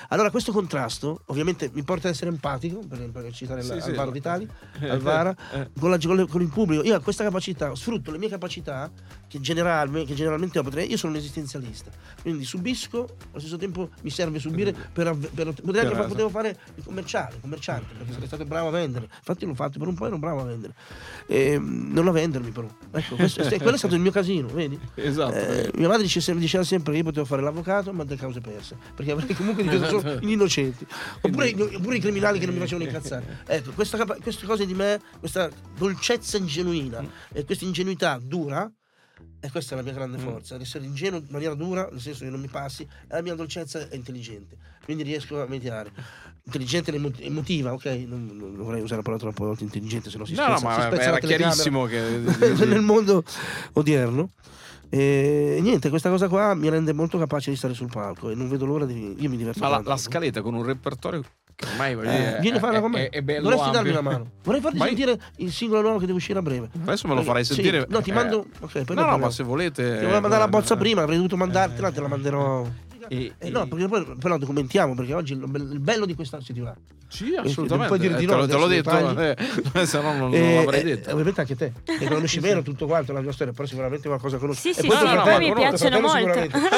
[0.10, 3.90] Allora, questo contrasto ovviamente mi porta ad essere empatico, per, per citare Sì, la- sì.
[3.90, 4.48] Alvaro Vitali,
[4.82, 5.70] Alvara, Eh.
[5.80, 6.84] con, la- con il pubblico.
[6.84, 8.90] Io ho questa capacità, sfrutto le mie capacità
[9.28, 10.64] che, generalme- che generalmente ho.
[10.64, 11.92] potrei- io sono un esistenzialista,
[12.22, 12.98] quindi subisco,
[13.32, 17.36] allo stesso tempo mi serve subire per, avve- per potrei anche potevo fare il commerciale,
[17.42, 19.08] commerciante, perché sarei stato bravo a vendere.
[19.16, 20.74] Infatti l'ho fatto per un po' ero bravo a vendere.
[21.28, 22.68] Ehm, non a vendermi però.
[22.92, 24.80] Ecco, questo, quello è stato il mio casino, vedi?
[24.96, 25.34] Esatto.
[25.36, 28.40] Eh, mia madre dice sempre- diceva sempre che io potevo fare l'avvocato ma delle cause
[28.42, 30.86] perse perché avrei comunque difeso solo gli innocenti.
[31.22, 33.40] Oppure, oppure i criminali che non mi facevano incazzare.
[33.46, 37.04] Ecco questa queste cose di me questa dolcezza genuina
[37.34, 38.72] e questa ingenuità dura
[39.42, 40.22] e questa è la mia grande Mm.
[40.22, 43.36] forza essere ingenuo in maniera dura nel senso che non mi passi e la mia
[43.36, 45.92] dolcezza è intelligente quindi riesco a mediare.
[46.44, 47.86] Intelligente emotiva ok?
[48.08, 50.74] Non, non vorrei usare la parola troppo volte intelligente se no si no, no, spezza,
[50.74, 52.00] si ma spezza era chiarissimo che...
[52.66, 53.24] nel mondo
[53.74, 54.32] odierno.
[54.92, 58.50] E niente, questa cosa qua mi rende molto capace di stare sul palco e non
[58.50, 59.16] vedo l'ora di.
[59.20, 59.60] Io mi diverto.
[59.60, 61.22] Ma la, la scaletta con un repertorio
[61.56, 63.10] che ormai voglio Eh, vieni a farla con me.
[63.10, 64.02] è, è bello Vorresti darmi ampio.
[64.02, 64.32] una mano.
[64.44, 64.88] Vorrei farti Vai.
[64.88, 66.70] sentire il singolo nuovo che deve uscire a breve.
[66.82, 67.86] Adesso me lo farai Sì, sentire.
[67.88, 68.46] No, ti eh, mando.
[68.62, 69.84] Ok, poi No, no, ma se volete.
[69.84, 72.66] Ti volevo mandare la bozza eh, prima, avrei dovuto mandartela, te la manderò.
[73.10, 76.40] E, Eh, no, perché poi però documentiamo, perché oggi il be- il bello di questa
[76.42, 76.76] se ti va.
[77.12, 77.88] Sì, non assolutamente.
[77.88, 79.36] puoi dire di Eh, no, te, lo- te l'ho detto, eh,
[79.88, 81.10] se no non, non E- l'avrei e- detto.
[81.12, 84.62] ovviamente anche te, che conosci meno tutto quanto la mia storia, però sicuramente qualcosa conosci.
[84.62, 86.18] Sì, E sì, poi sì, tuo no, fratello, mi piacciono molto.
[86.18, 86.60] sicuramente.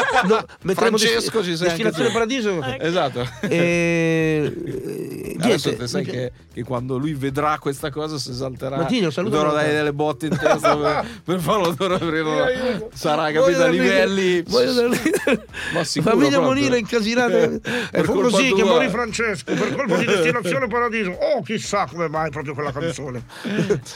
[0.61, 2.11] No, Francesco ci sei Destinazione.
[2.11, 2.51] Paradiso.
[2.51, 2.77] Ok.
[2.79, 3.27] Esatto.
[3.41, 8.77] E, e, Adesso te sai che, che quando lui vedrà questa cosa si esalterà.
[8.77, 12.87] Martino, saluta Dovrò dare delle botte in testa per, per farlo dovrò aprire.
[12.93, 14.43] Sarà capito a livelli.
[15.73, 16.61] Ma sicuro Famiglia proprio.
[16.61, 17.37] Monino incasinata.
[17.37, 17.61] Eh, e
[17.91, 21.11] per fu colpa così che morì Francesco per colpa di Destinazione Paradiso.
[21.11, 23.23] Oh, chissà come mai proprio quella canzone.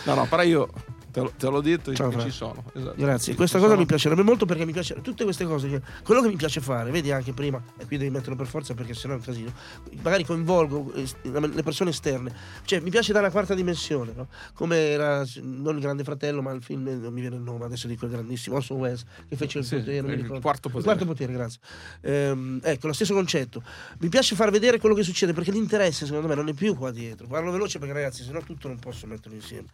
[0.04, 0.70] No, no, però io
[1.16, 2.24] te, lo- te l'ho detto Ciao, che Fra.
[2.26, 2.64] ci sono.
[2.74, 2.94] Esatto.
[2.98, 3.80] Grazie, Ci questa cosa sono.
[3.82, 6.92] mi piacerebbe molto perché mi piace tutte queste cose, che- quello che mi piace fare,
[6.92, 9.54] vedi anche prima, e qui devi metterlo per forza perché sennò è un casino,
[10.02, 12.34] magari coinvolgo eh, le persone esterne,
[12.66, 14.28] cioè mi piace dare la quarta dimensione, no?
[14.54, 17.88] come era non il Grande Fratello ma il film, non mi viene il nome adesso
[17.88, 20.84] di quel grandissimo, Orson Welles, che fece il Sì, potere, il quarto Il potere.
[20.84, 21.60] quarto potere, grazie.
[22.02, 23.64] Ehm, ecco, lo stesso concetto.
[24.00, 26.92] Mi piace far vedere quello che succede perché l'interesse secondo me non è più qua
[26.92, 27.28] dietro.
[27.28, 29.68] Parlo veloce perché ragazzi, se no tutto non posso metterlo insieme.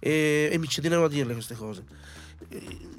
[0.00, 1.84] E, e mi ci tenevo a dirle queste cose.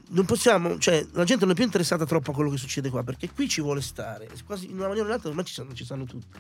[0.10, 3.04] Non possiamo, cioè, la gente non è più interessata troppo a quello che succede qua
[3.04, 4.30] perché qui ci vuole stare.
[4.46, 6.38] Quasi in una maniera o nell'altra ormai ci sanno, ci sanno tutti.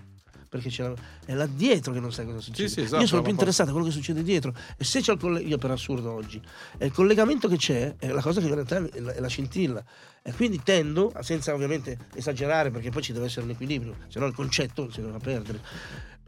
[0.49, 0.93] Perché c'è la-
[1.25, 2.67] è là dietro che non sai cosa succede.
[2.67, 4.53] sì, esatto, Io sono più interessato a quello che succede dietro.
[4.77, 6.41] E se c'è il collegamento, io per assurdo oggi,
[6.77, 9.27] è il collegamento che c'è, è la cosa che in realtà è la, è la
[9.29, 9.81] scintilla.
[10.21, 14.25] E quindi tendo, senza ovviamente esagerare, perché poi ci deve essere un equilibrio, se no
[14.25, 15.61] il concetto si deve perdere,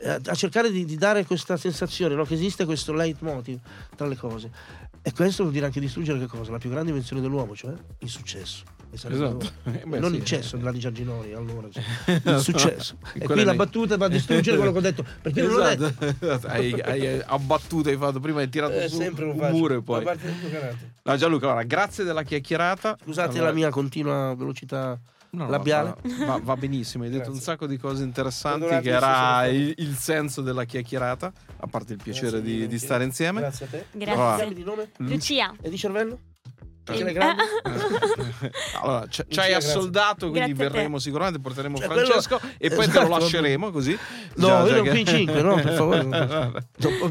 [0.04, 2.24] a, a cercare di, di dare questa sensazione no?
[2.26, 3.60] che esiste questo leitmotiv
[3.96, 4.52] tra le cose.
[5.02, 6.52] E questo vuol dire anche distruggere che cosa?
[6.52, 8.64] La più grande invenzione dell'uomo, cioè il successo.
[8.94, 9.50] Esatto.
[9.66, 10.60] Eh, beh, non sì, il cesso, eh.
[10.60, 11.68] Grandi Giarginori, allora.
[11.70, 11.84] cioè,
[12.24, 12.98] il successo.
[13.16, 15.06] e qui la battuta va a distruggere quello che ho detto.
[15.22, 15.86] Perché non l'ho detto.
[15.86, 16.48] Esatto, esatto.
[16.48, 19.56] Hai, hai abbattuto, hai fatto prima, hai tirato Eh, su sempre un faccio.
[19.56, 20.06] muro e poi.
[21.04, 22.98] No, Gianluca, allora, grazie della chiacchierata.
[23.04, 25.00] Scusate Allora, la mia continua velocità.
[25.34, 25.96] No, no, labiale.
[26.02, 27.40] Va, va- va benissimo, hai detto Grazie.
[27.40, 32.02] un sacco di cose interessanti che era il, il senso della chiacchierata, a parte il
[32.02, 33.42] piacere Grazie di, di stare insieme.
[33.42, 33.86] Grazie a te.
[33.92, 34.44] Grazie.
[34.44, 34.90] Allora, nome?
[34.98, 35.54] Lucia.
[35.62, 36.20] E di cervello?
[36.84, 37.04] Perché
[38.44, 38.52] Eh?
[38.82, 40.70] Allora, ci, hai assoldato, quindi Grazie te.
[40.74, 43.98] verremo sicuramente, porteremo Cioè, Francesco e poi te esatto, lo lasceremo così.
[44.36, 46.04] No, Già- io già non che- qui in cinque, no, per favore.
[46.04, 46.18] No,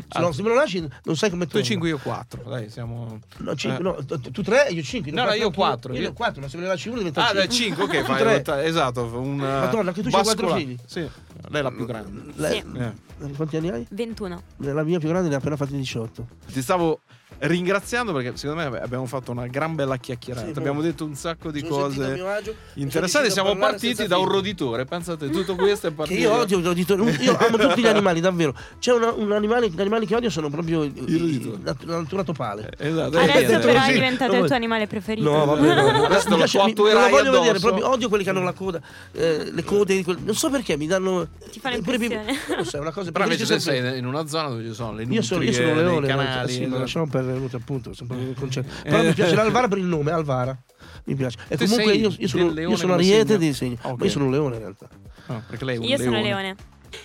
[0.09, 0.21] Ah.
[0.21, 1.67] no, se me lo lasci non sai come Tu torno.
[1.67, 3.19] 5 io 4, dai, siamo...
[3.39, 3.83] No, cinque, Eh.
[3.83, 5.11] no, tu tu tre e io cinque.
[5.11, 6.99] No, no, io quattro, Io, io- ne ho quattro, ma se me ne lasci uno
[6.99, 7.85] diventa Ah, dai, cinque.
[7.85, 8.65] 5, ok, Tu fai tre.
[8.67, 10.77] esatto, un Madonna, anche tu c'hai quattro bascola- figli?
[10.87, 12.33] Sì, lei è la più grande.
[12.37, 12.79] Lei- Sì.
[12.79, 13.11] Eh.
[13.37, 13.87] Quanti anni hai?
[13.91, 14.43] 21.
[14.59, 16.27] La mia più grande ne ha appena fatti 18.
[16.53, 17.01] Ti stavo
[17.39, 20.53] ringraziando perché secondo me abbiamo fatto una gran bella chiacchierata.
[20.53, 23.31] Sì, abbiamo detto un sacco di cose agio, interessanti.
[23.31, 24.85] Siamo partiti da un roditore.
[24.85, 26.21] Pensate, tutto questo è Che partito.
[26.21, 27.17] io odio gli roditori.
[27.21, 28.55] Io amo tutti gli animali, davvero.
[28.79, 31.61] C'è una- un animale, gli animali che odio sono proprio i- I roditori.
[31.63, 32.71] la, la natura topale.
[32.79, 35.31] Esatto, Adesso eh, però è diventato il tuo animale preferito.
[35.31, 36.05] No, vabbè, no.
[36.07, 37.61] Adesso lo lo voglio vedere, addosso.
[37.67, 38.81] proprio odio quelli che hanno la coda,
[39.13, 42.39] eh, le code, non so perché mi danno Ti fanno eh, pure- impressione.
[42.57, 44.93] Non so, è una cosa Però invece sempre- sei in una zona dove ci sono
[44.93, 46.53] le nutrie, io sono, io sono leone, canali.
[46.53, 48.73] sì, lasciamo perdere molto appunto, sono proprio il concetto.
[48.83, 50.57] Però mi piace l'Alvara per il nome, Alvara.
[51.05, 51.39] Mi piace.
[51.49, 53.39] E Tu comunque io, io sono, leone io sono ariete segno?
[53.39, 53.77] di segno.
[53.83, 53.99] Ok.
[53.99, 54.89] Ma io sono un leone in realtà.
[55.27, 56.23] No, perché lei è un Io sono leone.
[56.29, 56.57] leone.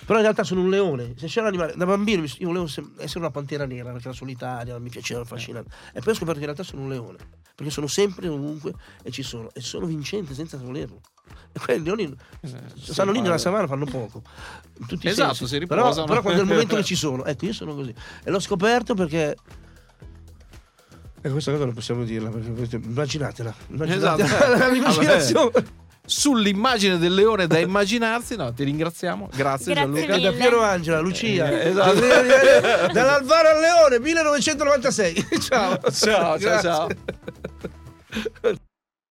[0.04, 1.14] Però in realtà sono un leone.
[1.16, 4.78] Se c'è un animale, da bambino io volevo essere una pantera nera perché era solitaria,
[4.78, 5.70] mi piaceva, affascinante.
[5.94, 7.16] E poi ho scoperto che in realtà sono un leone.
[7.54, 11.00] perché sono sempre ovunque e ci sono, e sono vincenti senza volerlo.
[11.52, 12.14] E quelli leoni
[12.76, 14.22] stanno lì nella savana, fanno poco.
[14.86, 15.58] Tutti Esatto, sensi.
[15.58, 16.06] si però, riposano.
[16.06, 17.94] però quando è il momento che ci sono, ecco, io sono così.
[18.24, 19.36] E l'ho scoperto perché.
[21.20, 23.54] E questa cosa non possiamo dirla, perché immaginatela.
[23.68, 24.72] immaginatela Esatto.
[24.72, 25.50] l'immaginazione.
[26.08, 29.28] Sull'immagine del leone da immaginarsi, no, ti ringraziamo.
[29.34, 30.14] Grazie, Grazie Gianluca.
[30.16, 30.30] mille.
[30.30, 32.00] Da Piero Angela, Lucia, Eh, esatto.
[32.92, 35.26] dall'Alvaro al Leone 1996.
[35.42, 36.88] Ciao, Ciao, ciao, ciao.